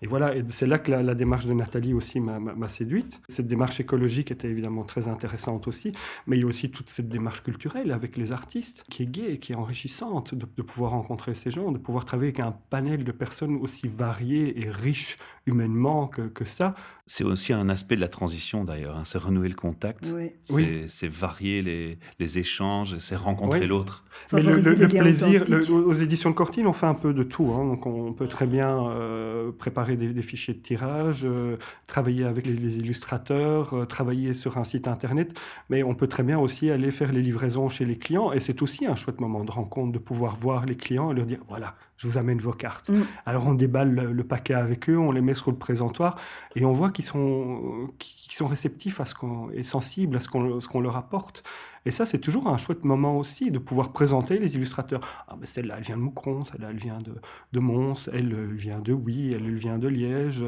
Et 0.02 0.06
voilà, 0.06 0.37
et 0.37 0.44
c'est 0.49 0.66
là 0.66 0.78
que 0.78 0.90
la, 0.90 1.14
démarche 1.14 1.46
de 1.46 1.52
Nathalie 1.54 1.94
aussi 1.94 2.20
m'a 2.20 2.68
séduite. 2.68 3.20
Cette 3.28 3.46
démarche 3.46 3.80
écologique 3.80 4.30
était 4.30 4.49
évidemment 4.49 4.84
très 4.84 5.08
intéressante 5.08 5.66
aussi, 5.68 5.92
mais 6.26 6.37
il 6.37 6.40
y 6.40 6.42
a 6.42 6.46
aussi 6.46 6.70
toute 6.70 6.90
cette 6.90 7.08
démarche 7.08 7.42
culturelle 7.42 7.90
avec 7.92 8.16
les 8.16 8.32
artistes 8.32 8.84
qui 8.90 9.04
est 9.04 9.06
gaie, 9.06 9.38
qui 9.38 9.52
est 9.52 9.56
enrichissante 9.56 10.34
de, 10.34 10.46
de 10.56 10.62
pouvoir 10.62 10.90
rencontrer 10.90 11.34
ces 11.34 11.50
gens, 11.50 11.73
de 11.73 11.78
pouvoir 11.78 12.04
travailler 12.04 12.32
avec 12.32 12.40
un 12.40 12.54
panel 12.70 12.93
de 13.02 13.12
personnes 13.12 13.56
aussi 13.56 13.88
variées 13.88 14.60
et 14.60 14.70
riches 14.70 15.16
humainement 15.46 16.06
que, 16.06 16.22
que 16.22 16.44
ça. 16.44 16.74
C'est 17.06 17.24
aussi 17.24 17.52
un 17.52 17.68
aspect 17.68 17.96
de 17.96 18.00
la 18.00 18.08
transition 18.08 18.64
d'ailleurs, 18.64 18.96
hein. 18.96 19.02
c'est 19.04 19.18
renouer 19.18 19.48
le 19.48 19.54
contact, 19.54 20.10
oui. 20.48 20.84
c'est 20.86 21.08
varier 21.08 21.60
les, 21.60 21.98
les 22.18 22.38
échanges, 22.38 22.96
c'est 22.98 23.16
rencontrer 23.16 23.66
l'autre. 23.66 24.04
Mais 24.32 24.40
le, 24.40 24.88
plaisir, 24.88 25.44
aux 25.70 25.92
éditions 25.92 26.30
de 26.30 26.34
Cortine, 26.34 26.66
on 26.66 26.72
fait 26.72 26.86
un 26.86 26.94
peu 26.94 27.12
de 27.12 27.22
tout. 27.22 27.52
Hein. 27.52 27.66
donc 27.66 27.84
on 27.86 28.14
peut 28.14 28.26
très 28.26 28.46
bien 28.46 28.88
euh, 28.88 29.52
préparer 29.52 29.96
des, 29.96 30.22
fichiers 30.22 30.54
de 30.54 30.60
tirage, 30.60 31.22
euh, 31.24 31.56
travailler 31.86 32.24
avec 32.24 32.46
les, 32.46 32.78
illustrateurs, 32.78 33.74
euh, 33.74 33.84
travailler 33.84 34.32
sur 34.32 34.56
un 34.56 34.64
site 34.64 34.88
internet, 34.88 35.38
mais 35.68 35.82
on 35.82 35.94
peut 35.94 36.06
très 36.06 36.22
bien 36.22 36.38
aussi 36.38 36.70
aller 36.70 36.90
faire 36.90 37.12
les 37.12 37.20
livraisons 37.20 37.68
chez 37.68 37.84
les 37.84 37.98
clients. 37.98 38.32
Et 38.32 38.40
c'est 38.40 38.62
aussi 38.62 38.86
un 38.86 38.96
chouette 38.96 39.20
moment 39.20 39.44
de 39.44 39.50
rencontre 39.50 39.92
de 39.92 39.98
pouvoir 39.98 40.36
voir 40.36 40.64
les 40.64 40.76
clients 40.76 41.10
et 41.10 41.14
leur 41.14 41.26
dire 41.26 41.40
voilà, 41.48 41.74
je 41.98 42.08
vous 42.08 42.16
amène 42.16 42.38
vos 42.38 42.52
cartes. 42.52 42.83
Mm. 42.88 43.02
Alors 43.26 43.46
on 43.46 43.54
déballe 43.54 43.94
le, 43.94 44.24
paquet 44.24 44.54
avec 44.54 44.88
eux, 44.88 44.98
on 44.98 45.12
les 45.12 45.20
met 45.20 45.34
sur 45.34 45.50
le 45.50 45.56
présentoir 45.56 46.16
et 46.56 46.64
on 46.64 46.72
voit 46.72 46.90
qu'ils 46.90 47.04
sont, 47.04 47.90
qui 47.98 48.34
sont 48.34 48.46
réceptifs 48.46 49.00
à 49.00 49.04
ce 49.04 49.14
qu'on 49.14 49.50
est 49.50 49.62
sensibles 49.62 50.16
à 50.16 50.20
ce 50.20 50.28
qu'on 50.28 50.58
qu'on 50.60 50.80
leur 50.80 50.96
apporte. 50.96 51.42
Et 51.86 51.90
ça, 51.90 52.06
c'est 52.06 52.18
toujours 52.18 52.48
un 52.48 52.56
chouette 52.56 52.84
moment 52.84 53.18
aussi 53.18 53.50
de 53.50 53.58
pouvoir 53.58 53.92
présenter 53.92 54.38
les 54.38 54.54
illustrateurs. 54.54 55.00
Ah, 55.28 55.36
ben 55.38 55.46
celle-là, 55.46 55.74
elle 55.76 55.84
vient 55.84 55.96
de 55.96 56.02
Moucron, 56.02 56.44
celle-là, 56.44 56.68
elle 56.70 56.78
vient 56.78 56.98
de, 56.98 57.14
de 57.52 57.60
Mons, 57.60 58.08
elle, 58.12 58.34
vient 58.54 58.80
de 58.80 58.92
Oui, 58.92 59.32
elle, 59.34 59.54
vient 59.54 59.78
de 59.78 59.88
Liège. 59.88 60.42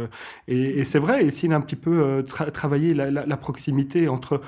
Et, 0.48 0.84
c'est 0.84 0.98
vrai, 0.98 1.24
essayer 1.24 1.48
d'un 1.48 1.60
petit 1.60 1.76
peu 1.76 2.02
euh, 2.02 2.22
travailler 2.22 2.94
la, 2.94 3.36
proximité 3.36 4.08
entre 4.08 4.40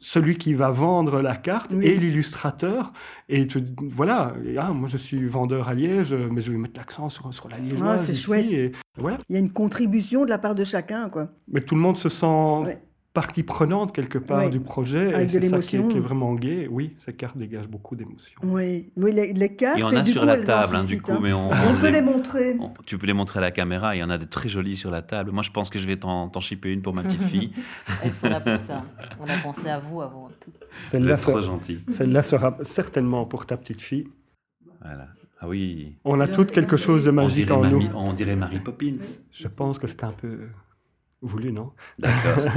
celui 0.00 0.36
qui 0.36 0.54
va 0.54 0.70
vendre 0.70 1.20
la 1.22 1.36
carte 1.36 1.72
et 1.74 1.96
l'illustrateur. 1.96 2.92
Et 3.28 3.46
voilà, 3.80 4.34
ah, 4.58 4.72
moi 4.72 4.88
je 4.88 4.96
suis 4.96 5.24
vendeur 5.26 5.68
à 5.68 5.74
Liège, 5.74 6.14
mais 6.14 6.40
je 6.40 6.52
vais 6.52 6.58
mettre 6.58 6.78
l'accent 6.78 7.08
sur, 7.08 7.32
sur 7.32 7.48
la 7.48 7.58
liégeoise. 7.58 8.00
Ah, 8.00 8.04
c'est 8.04 8.14
chouette. 8.14 8.46
Et 8.46 8.72
voilà. 8.96 9.18
Il 9.28 9.34
y 9.34 9.36
a 9.36 9.40
une 9.40 9.52
contribution 9.52 10.24
de 10.24 10.30
la 10.30 10.38
part 10.38 10.54
de 10.54 10.64
chacun. 10.64 11.08
quoi. 11.08 11.28
Mais 11.48 11.60
tout 11.60 11.74
le 11.74 11.80
monde 11.80 11.96
se 11.96 12.08
sent 12.08 12.78
partie 13.14 13.44
prenante 13.44 13.94
quelque 13.94 14.18
part 14.18 14.50
du 14.50 14.60
projet. 14.60 15.22
et 15.22 15.28
c'est 15.28 15.40
ça 15.40 15.60
qui 15.60 15.76
est, 15.76 16.00
vraiment 16.00 16.34
gai. 16.34 16.68
Oui, 16.70 16.94
ces 16.98 17.14
cartes 17.14 17.38
dégagent 17.38 17.68
beaucoup 17.68 17.96
d'émotions. 17.96 18.40
Oui, 18.42 18.90
oui 18.96 19.12
les, 19.12 19.56
cartes. 19.56 19.78
Il 19.78 19.80
y 19.80 19.84
en 19.84 19.94
a 19.94 20.04
sur 20.04 20.24
la 20.24 20.42
table, 20.42 20.76
hein, 20.76 20.84
du 20.84 21.00
coup, 21.00 21.18
mais 21.22 21.32
on, 21.32 21.48
on, 21.48 21.80
peut 21.80 21.90
les, 21.90 22.02
montrer. 22.02 22.56
tu 22.84 22.98
peux 22.98 23.06
les 23.06 23.12
montrer 23.12 23.38
à 23.38 23.42
la 23.42 23.52
caméra. 23.52 23.94
Il 23.94 24.00
y 24.00 24.02
en 24.02 24.10
a 24.10 24.18
de 24.18 24.24
très 24.24 24.48
jolies 24.48 24.76
sur 24.76 24.90
la 24.90 25.00
table. 25.00 25.30
Moi, 25.30 25.44
je 25.44 25.50
pense 25.50 25.70
que 25.70 25.78
je 25.78 25.86
vais 25.86 25.96
t'en 25.96 26.40
shipper 26.40 26.72
une 26.72 26.82
pour 26.82 26.92
ma 26.92 27.02
petite 27.02 27.22
fille. 27.22 27.52
Elles 28.02 28.10
sont 28.10 28.28
là 28.28 28.40
pour 28.40 28.58
ça. 28.58 28.84
On 29.20 29.24
a 29.24 29.38
pensé 29.42 29.68
à 29.68 29.78
vous 29.78 30.02
avant 30.02 30.28
tout. 30.40 30.50
Celle-là 30.82 31.16
trop 31.16 31.40
gentil. 31.40 31.84
Celle-là 31.90 32.22
sera 32.22 32.58
certainement 32.62 33.24
pour 33.24 33.46
ta 33.46 33.56
petite 33.56 33.80
fille. 33.80 34.08
Voilà. 34.82 35.06
Ah 35.40 35.48
oui. 35.48 35.96
On 36.04 36.18
a 36.20 36.26
toutes 36.26 36.50
quelque 36.50 36.76
chose 36.76 37.04
de 37.04 37.12
magique 37.12 37.50
en 37.50 37.64
nous. 37.64 37.88
On 37.94 38.12
dirait 38.12 38.34
Mary 38.34 38.58
Poppins. 38.58 38.96
Je 39.30 39.46
pense 39.46 39.78
que 39.78 39.86
c'est 39.86 40.02
un 40.02 40.12
peu 40.12 40.48
voulu, 41.24 41.52
non? 41.52 41.72
D'accord. 41.98 42.44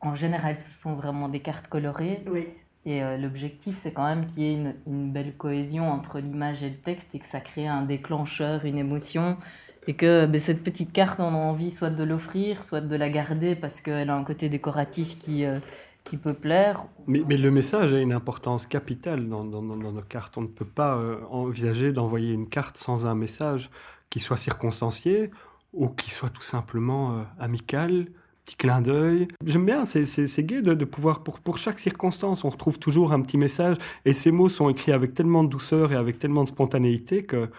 en 0.00 0.14
général, 0.14 0.56
ce 0.56 0.72
sont 0.72 0.94
vraiment 0.94 1.28
des 1.28 1.40
cartes 1.40 1.68
colorées. 1.68 2.22
Oui. 2.30 2.48
Et 2.86 3.02
euh, 3.02 3.16
l'objectif, 3.16 3.76
c'est 3.76 3.92
quand 3.92 4.04
même 4.04 4.26
qu'il 4.26 4.42
y 4.42 4.46
ait 4.46 4.54
une, 4.54 4.74
une, 4.86 5.12
belle 5.12 5.34
cohésion 5.36 5.90
entre 5.90 6.18
l'image 6.18 6.62
et 6.62 6.68
le 6.68 6.76
texte 6.76 7.14
et 7.14 7.18
que 7.18 7.24
ça 7.24 7.40
crée 7.40 7.66
un 7.66 7.82
déclencheur, 7.82 8.64
une 8.64 8.76
émotion. 8.76 9.38
Et 9.86 9.94
que 9.94 10.26
ben, 10.26 10.38
cette 10.38 10.62
petite 10.62 10.92
carte, 10.92 11.20
on 11.20 11.28
a 11.28 11.38
envie 11.38 11.70
soit 11.70 11.90
de 11.90 12.04
l'offrir, 12.04 12.62
soit 12.62 12.80
de 12.80 12.96
la 12.96 13.08
garder 13.08 13.54
parce 13.54 13.80
qu'elle 13.80 14.10
a 14.10 14.14
un 14.14 14.24
côté 14.24 14.48
décoratif 14.48 15.18
qui, 15.18 15.44
euh, 15.44 15.58
qui 16.04 16.16
peut 16.16 16.34
plaire. 16.34 16.84
Mais, 17.06 17.22
mais, 17.26 17.36
le 17.36 17.50
message 17.50 17.94
a 17.94 18.00
une 18.00 18.12
importance 18.12 18.66
capitale 18.66 19.28
dans, 19.28 19.44
dans, 19.44 19.62
dans, 19.62 19.92
nos 19.92 20.02
cartes. 20.02 20.36
On 20.36 20.42
ne 20.42 20.46
peut 20.46 20.66
pas 20.66 20.96
euh, 20.96 21.18
envisager 21.30 21.92
d'envoyer 21.92 22.32
une 22.32 22.48
carte 22.48 22.76
sans 22.76 23.06
un 23.06 23.14
message 23.14 23.70
qui 24.10 24.20
soit 24.20 24.36
circonstancié 24.36 25.30
ou 25.74 25.88
qui 25.88 26.10
soit 26.10 26.30
tout 26.30 26.42
simplement 26.42 27.18
euh, 27.18 27.22
amical, 27.38 28.06
petit 28.44 28.56
clin 28.56 28.80
d'œil. 28.80 29.28
J'aime 29.44 29.66
bien, 29.66 29.84
c'est 29.84 30.42
gai 30.44 30.62
de, 30.62 30.74
de, 30.74 30.84
pouvoir, 30.84 31.22
pour, 31.22 31.40
pour 31.40 31.58
chaque 31.58 31.80
circonstance, 31.80 32.44
on 32.44 32.50
retrouve 32.50 32.78
toujours 32.78 33.12
un 33.12 33.20
petit 33.20 33.38
message. 33.38 33.76
Et 34.04 34.14
ces 34.14 34.30
mots 34.30 34.48
sont 34.48 34.68
écrits 34.68 34.92
avec 34.92 35.14
tellement 35.14 35.44
de 35.44 35.48
douceur 35.48 35.92
et 35.92 35.96
avec 35.96 36.18
tellement 36.18 36.44
de 36.44 36.48
spontanéité 36.48 37.24
que, 37.24 37.50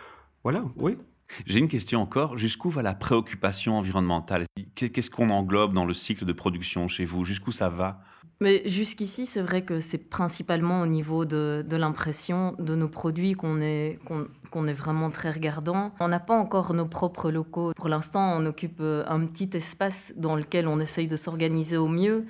voilà, 0.43 0.63
oui, 0.77 0.97
j'ai 1.45 1.59
une 1.59 1.67
question 1.67 2.01
encore. 2.01 2.37
Jusqu'où 2.37 2.69
va 2.69 2.81
la 2.81 2.93
préoccupation 2.93 3.77
environnementale? 3.77 4.45
Qu'est-ce 4.75 5.09
qu'on 5.09 5.29
englobe 5.29 5.73
dans 5.73 5.85
le 5.85 5.93
cycle 5.93 6.25
de 6.25 6.33
production 6.33 6.87
chez 6.87 7.05
vous? 7.05 7.25
Jusqu'où 7.25 7.51
ça 7.51 7.69
va? 7.69 8.01
Mais 8.41 8.67
jusqu'ici, 8.67 9.25
c'est 9.25 9.41
vrai 9.41 9.63
que 9.63 9.79
c'est 9.79 9.97
principalement 9.97 10.81
au 10.81 10.87
niveau 10.87 11.25
de, 11.25 11.63
l'impression 11.71 12.55
de 12.59 12.75
nos 12.75 12.89
produits 12.89 13.33
qu'on 13.33 13.61
est, 13.61 13.99
est 14.67 14.73
vraiment 14.73 15.09
très 15.09 15.31
regardant. 15.31 15.91
On 15.99 16.07
n'a 16.09 16.19
pas 16.19 16.37
encore 16.37 16.73
nos 16.73 16.85
propres 16.85 17.31
locaux. 17.31 17.71
Pour 17.75 17.89
l'instant, 17.89 18.37
on 18.37 18.45
occupe 18.45 18.79
euh, 18.81 19.03
un 19.07 19.25
petit 19.25 19.49
espace 19.53 20.13
dans 20.17 20.35
lequel 20.35 20.67
on 20.67 20.79
essaye 20.79 21.07
de 21.07 21.15
s'organiser 21.15 21.77
au 21.77 21.87
mieux. 21.87 22.25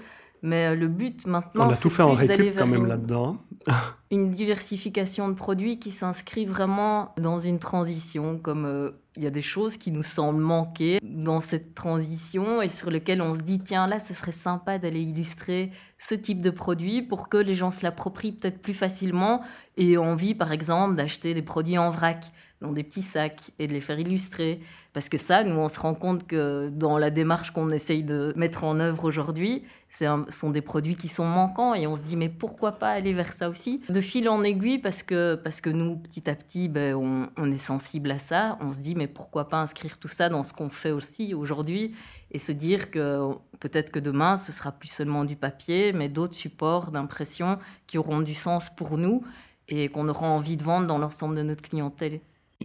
Mais 0.46 0.68
euh, 0.68 0.76
le 0.76 0.88
but 0.88 1.26
maintenant, 1.26 1.74
fait 1.74 2.04
en 2.04 2.14
récup 2.14 2.56
quand 2.56 2.68
même 2.68 2.86
là-dedans. 2.86 3.38
une 4.12 4.30
diversification 4.30 5.28
de 5.28 5.34
produits 5.34 5.80
qui 5.80 5.90
s'inscrit 5.90 6.46
vraiment 6.46 7.14
dans 7.18 7.40
une 7.40 7.58
transition, 7.58 8.38
comme 8.38 8.66
euh, 8.66 8.92
il 9.18 9.24
y 9.24 9.28
a 9.28 9.32
des 9.32 9.42
choses 9.42 9.78
qui 9.78 9.92
nous 9.92 10.04
semblent 10.04 10.42
manquer 10.42 11.00
dans 11.02 11.40
cette 11.40 11.74
transition 11.74 12.62
et 12.62 12.68
sur 12.68 12.92
lesquelles 12.92 13.24
on 13.24 13.34
se 13.34 13.42
dit 13.42 13.60
tiens 13.60 13.88
là, 13.88 13.98
ce 13.98 14.14
serait 14.14 14.32
sympa 14.32 14.78
d'aller 14.78 15.02
illustrer 15.02 15.72
ce 15.98 16.14
type 16.14 16.42
de 16.42 16.52
produit 16.52 17.02
pour 17.02 17.28
que 17.28 17.38
les 17.38 17.56
gens 17.56 17.72
se 17.72 17.82
l'approprient 17.84 18.34
peut-être 18.34 18.62
plus 18.62 18.76
facilement 18.76 19.42
et 19.78 19.94
aient 19.94 19.98
envie 19.98 20.36
par 20.36 20.52
exemple 20.52 20.96
d'acheter 20.96 21.34
des 21.34 21.42
produits 21.42 21.80
en 21.80 21.90
vrac 21.90 22.32
dans 22.66 22.72
des 22.72 22.84
petits 22.84 23.02
sacs 23.02 23.52
et 23.60 23.68
de 23.68 23.74
les 23.74 23.82
faire 23.82 24.00
illustrer. 24.00 24.60
Parce 24.94 25.10
que 25.10 25.18
ça, 25.18 25.44
nous, 25.44 25.56
on 25.56 25.70
se 25.70 25.80
rend 25.80 25.94
compte 25.94 26.26
que 26.26 26.70
dans 26.70 26.98
la 26.98 27.10
démarche 27.10 27.52
qu'on 27.52 27.70
essaye 27.70 28.04
de 28.04 28.34
mettre 28.36 28.64
en 28.64 28.80
œuvre 28.80 29.04
aujourd'hui, 29.04 29.64
ce 29.90 30.06
sont 30.30 30.50
des 30.50 30.62
produits 30.62 30.96
qui 30.96 31.08
sont 31.08 31.26
manquants 31.26 31.74
et 31.74 31.86
on 31.86 31.96
se 31.96 32.02
dit 32.02 32.16
mais 32.16 32.30
pourquoi 32.30 32.74
pas 32.74 32.90
aller 32.90 33.14
vers 33.14 33.34
ça 33.34 33.50
aussi? 33.50 33.82
De 33.90 34.02
fil 34.02 34.28
en 34.30 34.44
aiguille 34.44 34.80
parce 34.80 35.04
que, 35.04 35.36
parce 35.36 35.62
que 35.62 35.70
nous, 35.70 35.98
petit 35.98 36.30
à 36.30 36.36
petit, 36.36 36.68
ben, 36.70 36.96
on, 36.96 37.30
on 37.38 37.52
est 37.52 37.58
sensible 37.58 38.12
à 38.12 38.20
ça. 38.20 38.58
On 38.62 38.72
se 38.72 38.80
dit 38.80 38.96
mais 38.96 39.08
pourquoi 39.08 39.50
pas 39.50 39.62
inscrire 39.62 39.98
tout 39.98 40.08
ça 40.08 40.30
dans 40.30 40.44
ce 40.44 40.54
qu'on 40.54 40.70
fait 40.70 40.92
aussi 40.92 41.34
aujourd'hui 41.34 41.94
et 42.32 42.38
se 42.38 42.52
dire 42.52 42.92
que 42.92 43.32
peut-être 43.60 43.92
que 43.92 44.00
demain, 44.00 44.38
ce 44.38 44.52
sera 44.52 44.72
plus 44.72 44.90
seulement 44.90 45.26
du 45.26 45.36
papier, 45.36 45.94
mais 45.94 46.10
d'autres 46.10 46.36
supports 46.36 46.92
d'impression 46.92 47.60
qui 47.88 47.98
auront 47.98 48.22
du 48.22 48.34
sens 48.34 48.70
pour 48.70 48.98
nous 48.98 49.24
et 49.68 49.90
qu'on 49.90 50.08
aura 50.10 50.28
envie 50.28 50.58
de 50.58 50.64
vendre 50.64 50.88
dans 50.88 50.98
l'ensemble 50.98 51.36
de 51.36 51.44
notre 51.44 51.62
clientèle. 51.62 52.20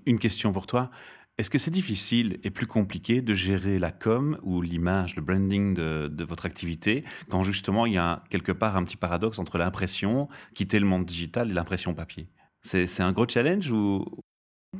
Une 0.07 0.19
question 0.19 0.53
pour 0.53 0.67
toi. 0.67 0.91
Est-ce 1.39 1.49
que 1.49 1.59
c'est 1.59 1.71
difficile 1.71 2.39
et 2.45 2.51
plus 2.51 2.67
compliqué 2.67 3.23
de 3.23 3.33
gérer 3.33 3.79
la 3.79 3.93
com 3.93 4.39
ou 4.43 4.61
l'image, 4.61 5.17
le 5.17 5.23
branding 5.23 5.75
de, 5.75 6.25
votre 6.25 6.45
activité 6.45 7.03
quand 7.31 7.43
justement 7.43 7.87
il 7.87 7.95
y 7.95 7.99
a 7.99 8.25
quelque 8.29 8.53
part 8.53 8.77
un 8.77 8.85
petit 8.85 8.99
paradoxe 8.99 9.39
entre 9.39 9.57
l'impression, 9.57 10.29
quitter 10.55 10.79
le 10.79 10.85
monde 10.85 11.07
digital 11.07 11.51
et 11.51 11.55
l'impression 11.55 11.95
papier? 11.95 12.29
C'est 12.63 13.01
un 13.01 13.13
gros 13.13 13.27
challenge 13.27 13.71
ou, 13.71 14.05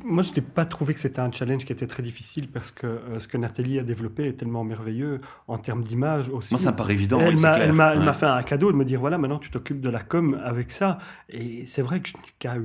moi, 0.05 0.23
je 0.23 0.31
n'ai 0.33 0.41
pas 0.41 0.63
trouvé 0.65 0.93
que 0.93 1.01
c'était 1.01 1.19
un 1.19 1.31
challenge 1.31 1.65
qui 1.65 1.73
était 1.73 1.87
très 1.87 2.01
difficile 2.01 2.49
parce 2.49 2.71
que 2.71 2.87
euh, 2.87 3.19
ce 3.19 3.27
que 3.27 3.37
Nathalie 3.37 3.77
a 3.77 3.83
développé 3.83 4.25
est 4.25 4.33
tellement 4.33 4.63
merveilleux 4.63 5.19
en 5.47 5.57
termes 5.57 5.83
d'image 5.83 6.29
aussi. 6.29 6.53
Moi, 6.53 6.59
ça 6.59 6.71
me 6.71 6.77
paraît 6.77 6.93
évident. 6.93 7.19
Elle 7.19 7.73
m'a 7.73 8.13
fait 8.13 8.25
un 8.25 8.41
cadeau 8.43 8.71
de 8.71 8.77
me 8.77 8.85
dire 8.85 9.01
voilà, 9.01 9.17
maintenant 9.17 9.39
tu 9.39 9.51
t'occupes 9.51 9.81
de 9.81 9.89
la 9.89 9.99
com 9.99 10.39
avec 10.45 10.71
ça. 10.71 10.97
Et 11.27 11.65
c'est 11.65 11.81
vrai 11.81 11.99
que 11.99 12.07
je 12.07 12.15
n'ai 12.15 12.23
qu'à 12.39 12.55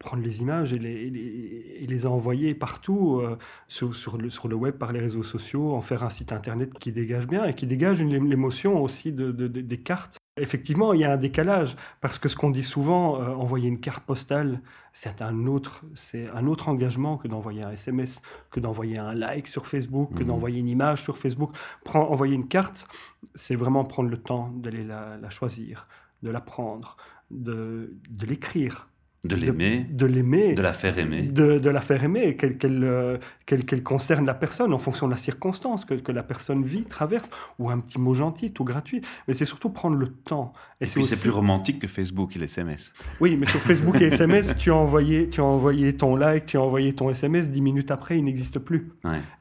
prendre 0.00 0.22
les 0.22 0.40
images 0.40 0.72
et 0.72 0.78
les, 0.78 1.10
les, 1.10 2.06
envoyer 2.06 2.54
partout 2.54 3.20
euh, 3.20 3.36
sur, 3.68 3.94
sur, 3.94 4.16
le, 4.16 4.30
sur 4.30 4.48
le 4.48 4.56
web, 4.56 4.76
par 4.76 4.92
les 4.92 4.98
réseaux 4.98 5.22
sociaux, 5.22 5.74
en 5.74 5.82
faire 5.82 6.02
un 6.02 6.10
site 6.10 6.32
internet 6.32 6.72
qui 6.78 6.90
dégage 6.90 7.28
bien 7.28 7.44
et 7.44 7.54
qui 7.54 7.66
dégage 7.66 8.02
l'émotion 8.02 8.82
aussi 8.82 9.12
de, 9.12 9.30
des 9.30 9.80
cartes. 9.80 10.16
Effectivement, 10.38 10.94
il 10.94 11.00
y 11.00 11.04
a 11.04 11.12
un 11.12 11.18
décalage 11.18 11.76
parce 12.00 12.18
que 12.18 12.30
ce 12.30 12.36
qu'on 12.36 12.50
dit 12.50 12.62
souvent, 12.62 13.20
euh, 13.20 13.34
envoyer 13.34 13.68
une 13.68 13.78
carte 13.78 14.02
postale, 14.02 14.62
c'est 14.94 15.20
un 15.20 15.46
autre, 15.46 15.84
c'est 15.94 16.30
un 16.30 16.46
autre 16.46 16.70
engagement 16.70 17.18
que 17.18 17.28
d'envoyer 17.28 17.62
un 17.62 17.72
SMS, 17.72 18.22
que 18.50 18.58
d'envoyer 18.58 18.96
un 18.96 19.14
like 19.14 19.48
sur 19.48 19.66
Facebook, 19.66 20.14
que 20.14 20.24
mmh. 20.24 20.28
d'envoyer 20.28 20.60
une 20.60 20.68
image 20.68 21.02
sur 21.02 21.18
Facebook. 21.18 21.52
Prends, 21.84 22.08
envoyer 22.08 22.34
une 22.34 22.48
carte, 22.48 22.88
c'est 23.34 23.54
vraiment 23.54 23.84
prendre 23.84 24.08
le 24.08 24.16
temps 24.16 24.50
d'aller 24.56 24.82
la, 24.82 25.18
la 25.18 25.28
choisir, 25.28 25.88
de 26.22 26.30
la 26.30 26.40
prendre, 26.40 26.96
de, 27.30 27.92
de 28.08 28.26
l'écrire 28.26 28.88
de 29.24 29.36
l'aimer. 29.36 29.86
De, 29.90 30.06
l'aimer. 30.06 30.54
De 30.54 30.62
la 30.62 30.72
faire 30.72 30.98
aimer. 30.98 31.22
De, 31.22 31.68
la 31.68 31.80
faire 31.82 32.02
aimer, 32.02 32.36
euh, 32.64 33.18
qu'elle 33.44 33.82
concerne 33.82 34.24
la 34.24 34.32
personne 34.32 34.72
en 34.72 34.78
fonction 34.78 35.06
de 35.06 35.12
la 35.12 35.18
circonstance 35.18 35.84
que, 35.84 35.94
que, 35.94 36.10
la 36.10 36.22
personne 36.22 36.64
vit, 36.64 36.84
traverse, 36.84 37.28
ou 37.58 37.68
un 37.68 37.78
petit 37.80 37.98
mot 37.98 38.14
gentil, 38.14 38.50
tout 38.50 38.64
gratuit. 38.64 39.02
Mais 39.28 39.34
c'est 39.34 39.44
surtout 39.44 39.68
prendre 39.68 39.96
le 39.96 40.08
temps. 40.08 40.54
Et, 40.80 40.86
c'est 40.86 41.00
aussi... 41.00 41.20
plus 41.20 41.30
romantique 41.30 41.80
que 41.80 41.86
Facebook 41.86 42.34
et 42.34 42.38
les 42.38 42.46
SMS. 42.46 42.94
Oui, 43.20 43.36
mais 43.36 43.46
sur 43.46 43.60
Facebook 43.60 44.00
et 44.00 44.04
SMS, 44.06 44.56
tu 44.56 44.70
as, 44.70 44.76
envoyé, 44.76 45.28
tu 45.28 45.40
as 45.40 45.44
envoyé 45.44 45.94
ton 45.94 46.16
like, 46.16 46.46
tu 46.46 46.56
as 46.56 46.62
envoyé 46.62 46.94
ton 46.94 47.10
SMS, 47.10 47.50
dix 47.50 47.60
minutes 47.60 47.90
après, 47.90 48.16
il 48.16 48.24
n'existe 48.24 48.58
plus. 48.58 48.90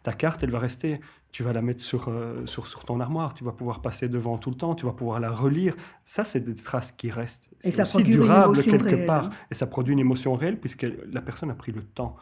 Ta 0.03 0.11
carte, 0.11 0.43
elle 0.43 0.51
va 0.51 0.59
rester 0.59 0.99
tu 1.31 1.43
vas 1.43 1.53
la 1.53 1.61
mettre 1.61 1.83
sur, 1.83 2.09
euh, 2.09 2.45
sur, 2.45 2.67
sur, 2.67 2.83
ton 2.83 2.99
armoire, 2.99 3.33
tu 3.33 3.43
vas 3.43 3.51
pouvoir 3.51 3.81
passer 3.81 4.09
devant 4.09 4.37
tout 4.37 4.49
le 4.49 4.55
temps, 4.55 4.73
tu 4.73 4.85
vas 4.85 4.93
pouvoir 4.93 5.19
la 5.19 5.29
relire. 5.29 5.75
Ça, 6.03 6.23
c'est 6.23 6.39
des 6.39 6.55
traces 6.55 6.91
qui 6.91 7.11
restent. 7.11 7.49
Et 7.63 7.71
ça 7.71 7.83
durable 8.01 8.63
quelque 8.63 9.05
part. 9.05 9.25
Hein. 9.25 9.29
Et 9.51 9.55
ça 9.55 9.67
produit 9.67 9.93
une 9.93 9.99
émotion 9.99 10.33
réelle 10.35 10.59
puisque 10.59 10.87
la 11.11 11.21
personne 11.21 11.51
a 11.51 11.55
pris 11.55 11.71
le 11.71 11.83
temps. 11.83 12.15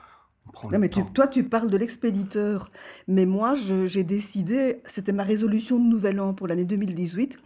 Non, 0.71 0.79
mais 0.79 0.89
toi, 0.89 1.27
tu 1.27 1.43
parles 1.43 1.69
de 1.69 1.77
l'expéditeur. 1.77 2.71
Mais 3.07 3.25
moi, 3.25 3.55
j'ai 3.55 4.03
décidé, 4.03 4.81
c'était 4.85 5.13
ma 5.13 5.23
résolution 5.23 5.79
de 5.79 5.85
Nouvel 5.87 6.19
An 6.19 6.33
pour 6.33 6.47
l'année 6.47 6.65
2018, 6.65 7.37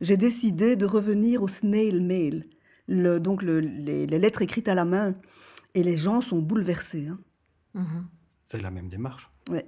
j'ai 0.00 0.16
décidé 0.16 0.76
de 0.76 0.86
revenir 0.86 1.42
au 1.42 1.48
snail 1.48 2.00
mail, 2.00 2.44
le, 2.88 3.18
donc 3.18 3.42
le, 3.42 3.60
les, 3.60 4.06
lettres 4.06 4.42
écrites 4.42 4.68
à 4.68 4.74
la 4.74 4.84
main. 4.84 5.14
Et 5.74 5.82
les 5.82 5.96
gens 5.96 6.20
sont 6.20 6.40
bouleversés. 6.40 7.08
Hein. 7.08 7.18
Mhm. 7.74 8.06
C'est 8.28 8.62
la 8.62 8.70
même 8.70 8.88
démarche. 8.88 9.30
Ouais 9.50 9.66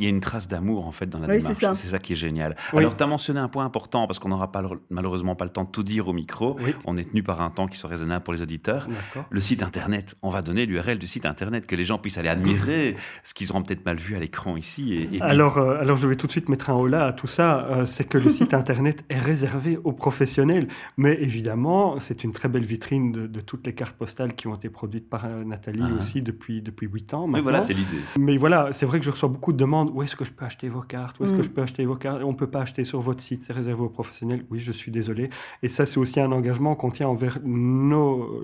il 0.00 0.04
y 0.04 0.06
a 0.06 0.10
une 0.10 0.20
trace 0.20 0.48
d'amour 0.48 0.86
en 0.86 0.92
fait 0.92 1.06
dans 1.06 1.18
la 1.18 1.26
démarche. 1.26 1.54
C'est 1.74 1.86
ça. 1.86 1.98
qui 1.98 2.14
est 2.14 2.16
génial. 2.16 2.56
Alors, 2.72 2.96
tu 2.96 3.02
as 3.02 3.06
mentionné 3.06 3.38
un 3.38 3.48
point 3.48 3.66
important 3.66 4.06
parce 4.06 4.18
qu'on 4.18 4.30
n'aura 4.30 4.50
pas, 4.50 4.62
malheureusement 4.88 5.36
pas 5.36 5.44
le 5.44 5.50
temps 5.50 5.64
de 5.64 5.70
tout 5.70 5.82
dire 5.82 6.08
au 6.08 6.14
micro. 6.14 6.56
On 6.86 6.96
est 6.96 7.10
tenu 7.10 7.22
par 7.22 7.42
un 7.42 7.50
temps 7.50 7.68
qui 7.68 7.76
soit 7.76 7.90
raisonnable 7.90 8.24
pour 8.24 8.32
les 8.32 8.40
auditeurs. 8.42 8.88
Le 9.28 9.40
site 9.40 9.62
internet, 9.62 10.16
on 10.22 10.30
va 10.30 10.40
donner 10.40 10.64
l'URL 10.64 10.98
du 10.98 11.06
site 11.06 11.26
internet, 11.26 11.66
que 11.66 11.76
les 11.76 11.84
gens 11.84 11.98
puissent 11.98 12.16
aller 12.16 12.30
admirer 12.30 12.96
ce 13.24 13.34
qu'ils 13.34 13.50
auront 13.50 13.62
peut-être 13.62 13.84
mal 13.84 13.98
vu 13.98 14.16
à 14.16 14.18
l'écran 14.18 14.56
ici. 14.56 15.08
Et, 15.12 15.20
alors, 15.20 15.58
euh, 15.58 15.78
alors, 15.78 15.98
je 15.98 16.06
vais 16.06 16.16
tout 16.16 16.26
de 16.26 16.32
suite 16.32 16.48
mettre 16.48 16.70
un 16.70 16.74
holà 16.74 17.04
à 17.04 17.12
tout 17.12 17.26
ça. 17.26 17.66
Euh, 17.66 17.84
c'est 17.84 18.04
que 18.04 18.16
le 18.16 18.30
site 18.38 18.54
internet 18.54 19.04
est 19.10 19.18
réservé 19.18 19.78
aux 19.84 19.92
professionnels. 19.92 20.68
Mais 20.96 21.12
évidemment, 21.20 22.00
c'est 22.00 22.24
une 22.24 22.32
très 22.32 22.48
belle 22.48 22.64
vitrine 22.64 23.12
de, 23.12 23.40
toutes 23.40 23.66
les 23.66 23.74
cartes 23.74 23.96
postales 23.96 24.34
qui 24.34 24.46
ont 24.46 24.54
été 24.54 24.70
produites 24.70 25.08
par 25.10 25.26
euh, 25.26 25.44
Nathalie 25.44 25.82
ah. 25.82 25.98
aussi 25.98 26.22
depuis, 26.22 26.62
depuis 26.62 26.86
8 26.86 27.14
ans. 27.14 27.26
Mais 27.26 27.40
voilà, 27.40 27.60
c'est 27.60 27.74
l'idée. 27.74 27.98
Mais 28.18 28.38
voilà, 28.38 28.72
c'est 28.72 28.86
vrai 28.86 28.98
que 28.98 29.04
je 29.04 29.10
reçois 29.10 29.28
beaucoup 29.28 29.52
de 29.52 29.58
demandes 29.58 29.89
où 29.94 30.02
est-ce 30.02 30.16
que 30.16 30.24
je 30.24 30.32
peux 30.32 30.44
acheter 30.44 30.68
vos 30.68 30.80
cartes? 30.80 31.18
Où 31.20 31.24
est-ce 31.24 31.32
que 31.32 31.38
mm. 31.38 31.42
je 31.42 31.50
peux 31.50 31.62
acheter 31.62 31.84
vos 31.84 31.96
cartes? 31.96 32.22
On 32.22 32.32
ne 32.32 32.36
peut 32.36 32.50
pas 32.50 32.62
acheter 32.62 32.84
sur 32.84 33.00
votre 33.00 33.22
site, 33.22 33.42
c'est 33.42 33.52
réservé 33.52 33.82
aux 33.82 33.88
professionnels. 33.88 34.44
Oui, 34.50 34.60
je 34.60 34.72
suis 34.72 34.90
désolé. 34.90 35.30
Et 35.62 35.68
ça, 35.68 35.86
c'est 35.86 35.98
aussi 35.98 36.20
un 36.20 36.32
engagement 36.32 36.74
qu'on 36.74 36.90
tient 36.90 37.08
envers 37.08 37.38
nos, 37.44 38.42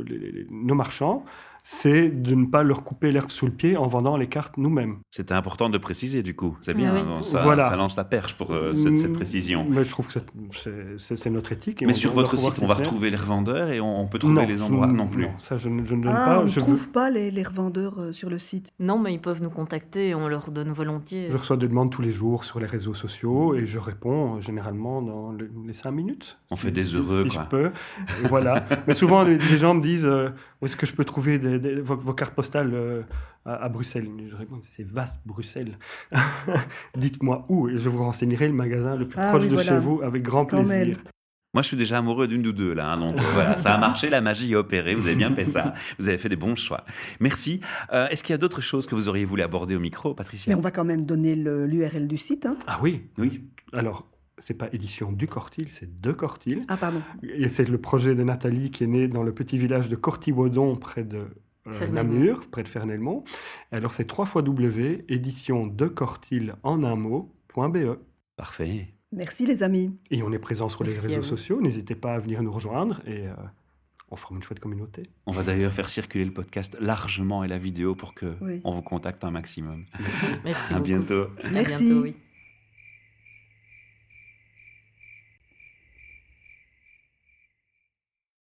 nos 0.51 0.75
marchands 0.75 1.25
c'est 1.68 2.11
de 2.11 2.37
ne 2.37 2.46
pas 2.46 2.62
leur 2.62 2.85
couper 2.85 3.11
l'herbe 3.11 3.29
sous 3.29 3.44
le 3.44 3.50
pied 3.50 3.76
en 3.76 3.88
vendant 3.88 4.16
les 4.16 4.29
cartes 4.29 4.57
nous-mêmes. 4.57 4.98
C'était 5.11 5.35
important 5.35 5.68
de 5.68 5.79
préciser 5.79 6.22
du 6.22 6.37
coup. 6.37 6.57
C'est 6.61 6.74
bien, 6.74 6.94
hein, 6.94 7.22
ça, 7.24 7.42
voilà. 7.42 7.68
ça, 7.68 7.74
lance 7.74 7.96
la 7.96 8.05
perche 8.05 8.37
pour 8.37 8.52
euh, 8.52 8.76
cette, 8.76 8.96
cette, 8.96 9.11
mm, 9.11 9.14
précision. 9.14 9.66
Mais 9.68 9.83
je 9.83 9.90
trouve 9.90 10.07
que 10.07 10.20
c'est 10.96 11.31
notre 11.31 11.50
éthique. 11.50 11.83
Mais 11.85 11.92
sur 11.92 12.12
votre 12.12 12.38
site, 12.38 12.61
on 12.62 12.68
va 12.68 12.74
retrouver 12.74 13.11
les 13.11 13.16
revendeurs 13.16 13.70
et 13.70 13.81
on, 13.81 14.07
peut 14.07 14.20
trouver 14.20 14.46
les 14.46 14.62
endroits 14.62 14.87
non 14.87 15.09
plus. 15.09 15.24
Non, 15.24 15.33
ça 15.40 15.57
je, 15.57 15.68
ne 15.68 15.83
donne 15.83 16.07
ah, 16.07 16.24
pas. 16.24 16.40
On 16.42 16.44
ne 16.44 16.50
trouve 16.50 16.88
pas 16.90 17.11
les, 17.11 17.33
les 17.33 17.42
revendeurs 17.42 17.98
euh, 17.98 18.12
sur 18.12 18.31
le 18.31 18.38
site. 18.38 18.72
Non, 18.79 19.00
mais 19.00 19.12
ils 19.12 19.20
peuvent 19.20 19.42
nous 19.42 19.50
contacter 19.50 20.11
et 20.11 20.14
on 20.14 20.29
leur 20.29 20.52
donne 20.52 20.70
volontiers. 20.70 21.26
Je 21.31 21.37
reçois 21.37 21.57
des 21.57 21.66
demandes 21.66 21.90
tous 21.90 22.02
les 22.02 22.12
jours 22.12 22.44
sur 22.44 22.61
les 22.61 22.66
réseaux 22.66 22.94
sociaux 22.94 23.57
et 23.57 23.66
je 23.66 23.81
réponds 23.81 24.37
euh, 24.37 24.40
généralement 24.40 25.02
dans 25.02 25.33
les 25.33 25.74
cinq 25.74 25.90
minutes. 25.90 26.38
On 26.52 26.57
fait 26.57 26.70
des 26.70 26.94
heureux, 26.94 27.26
si 27.29 27.35
je 27.35 27.40
peux. 27.50 27.72
voilà. 28.29 28.64
mais 28.87 28.94
souvent, 28.94 29.24
les, 29.24 29.40
gens 29.57 29.74
me 29.74 29.83
disent 29.83 30.07
où 30.62 30.66
est-ce 30.66 30.76
que 30.76 30.87
je 30.87 30.92
peux 30.92 31.05
trouver 31.05 31.38
vos 31.59 32.14
cartes 32.14 32.35
postale 32.35 32.71
euh, 32.75 33.03
à, 33.45 33.69
Bruxelles 33.69 34.09
Je 34.29 34.37
réponds, 34.37 34.61
c'est 34.62 34.87
vaste 34.87 35.19
Bruxelles. 35.25 35.79
Dites-moi 36.97 37.47
où 37.49 37.69
et 37.69 37.79
je 37.79 37.88
vous 37.88 38.03
renseignerai 38.03 38.49
le 38.49 38.55
magasin 38.55 38.97
le 38.97 39.09
plus 39.09 39.21
ah 39.21 39.31
proche 39.31 39.49
de 39.49 39.57
chez 39.57 39.79
vous 39.79 40.03
avec 40.03 40.23
grand 40.23 40.47
plaisir. 40.47 40.99
Moi, 41.57 41.62
je 41.62 41.69
suis 41.69 41.77
déjà 41.79 41.97
amoureux 41.97 42.29
d'une 42.29 42.47
ou 42.47 42.53
deux 42.53 42.75
là, 42.75 42.92
hein, 42.92 42.99
donc 42.99 43.16
euh, 43.16 43.23
voilà, 43.33 43.57
ça 43.57 43.73
a 43.73 43.79
marché, 43.79 44.11
la 44.11 44.21
magie 44.21 44.55
a 44.55 44.59
opéré. 44.59 44.95
Vous 44.95 45.07
avez 45.07 45.16
bien 45.16 45.35
fait 45.35 45.47
ça. 45.47 45.73
Vous 45.99 46.07
avez 46.07 46.19
fait 46.19 46.29
des 46.29 46.37
bons 46.37 46.55
choix. 46.55 46.85
Merci. 47.19 47.62
Euh, 47.95 48.09
est-ce 48.09 48.23
qu'il 48.23 48.35
y 48.35 48.35
a 48.35 48.38
d'autres 48.38 48.61
choses 48.61 48.87
que 48.87 48.95
vous 48.95 49.09
auriez 49.09 49.25
voulu 49.25 49.40
aborder 49.40 49.75
au 49.75 49.81
micro, 49.81 50.12
Patricia? 50.12 50.53
Mais 50.53 50.59
on 50.59 50.61
va 50.61 50.71
quand 50.71 50.85
même 50.85 51.07
donner 51.07 51.35
l'URL 51.35 52.09
du 52.09 52.19
site. 52.19 52.45
Hein. 52.45 52.59
Ah 52.66 52.79
oui, 52.83 53.09
oui. 53.16 53.49
Alors, 53.73 54.07
c'est 54.37 54.53
pas 54.53 54.69
édition 54.73 55.12
du 55.12 55.29
Cortil, 55.29 55.69
c'est 55.71 55.99
de 55.99 56.12
Cortil. 56.12 56.62
Ah 56.69 56.77
pardon. 56.77 57.01
Et 57.23 57.49
c'est 57.49 57.66
le 57.66 57.79
projet 57.79 58.14
de 58.14 58.23
Nathalie 58.23 58.71
qui 58.71 58.85
est 58.85 58.88
né 58.88 59.09
dans 59.09 59.23
le 59.23 59.33
petit 59.33 59.57
village 59.57 59.88
de 59.88 59.97
Cortibaudon, 59.97 60.77
près 60.77 61.05
de 61.05 61.21
euh, 61.66 61.87
Namur, 61.88 62.48
près 62.50 62.62
de 62.62 62.68
Fernelmont. 62.68 63.24
Alors 63.72 63.94
c'est 63.94 64.07
3 64.07 64.26
fois 64.26 64.42
W, 64.42 65.05
édition 65.09 65.66
de 65.66 65.87
Cortil 65.87 66.55
en 66.62 66.85
un 66.85 66.96
mot, 66.96 67.33
.be. 67.57 67.98
Parfait. 68.37 68.94
Merci 69.12 69.46
les 69.46 69.62
amis. 69.62 69.96
Et 70.11 70.22
on 70.22 70.33
est 70.33 70.38
présent 70.38 70.68
sur 70.68 70.85
les 70.85 70.94
réseaux 70.94 71.22
sociaux. 71.22 71.61
N'hésitez 71.61 71.94
pas 71.94 72.14
à 72.14 72.18
venir 72.18 72.42
nous 72.42 72.52
rejoindre 72.52 73.00
et 73.07 73.29
euh, 73.29 73.35
on 74.11 74.16
forme 74.16 74.37
une 74.37 74.42
chouette 74.42 74.61
communauté. 74.61 75.05
On 75.26 75.33
va 75.33 75.42
d'ailleurs 75.42 75.72
faire 75.72 75.88
circuler 75.88 76.24
le 76.24 76.33
podcast 76.33 76.76
largement 76.81 77.44
et 77.44 77.48
la 77.48 77.59
vidéo 77.59 77.94
pour 77.94 78.14
que 78.14 78.35
on 78.64 78.70
vous 78.70 78.83
contacte 78.83 79.24
un 79.24 79.31
maximum. 79.31 79.85
Merci. 80.44 80.74
À 80.74 80.81
bientôt. 80.81 81.29
Merci. 81.52 82.16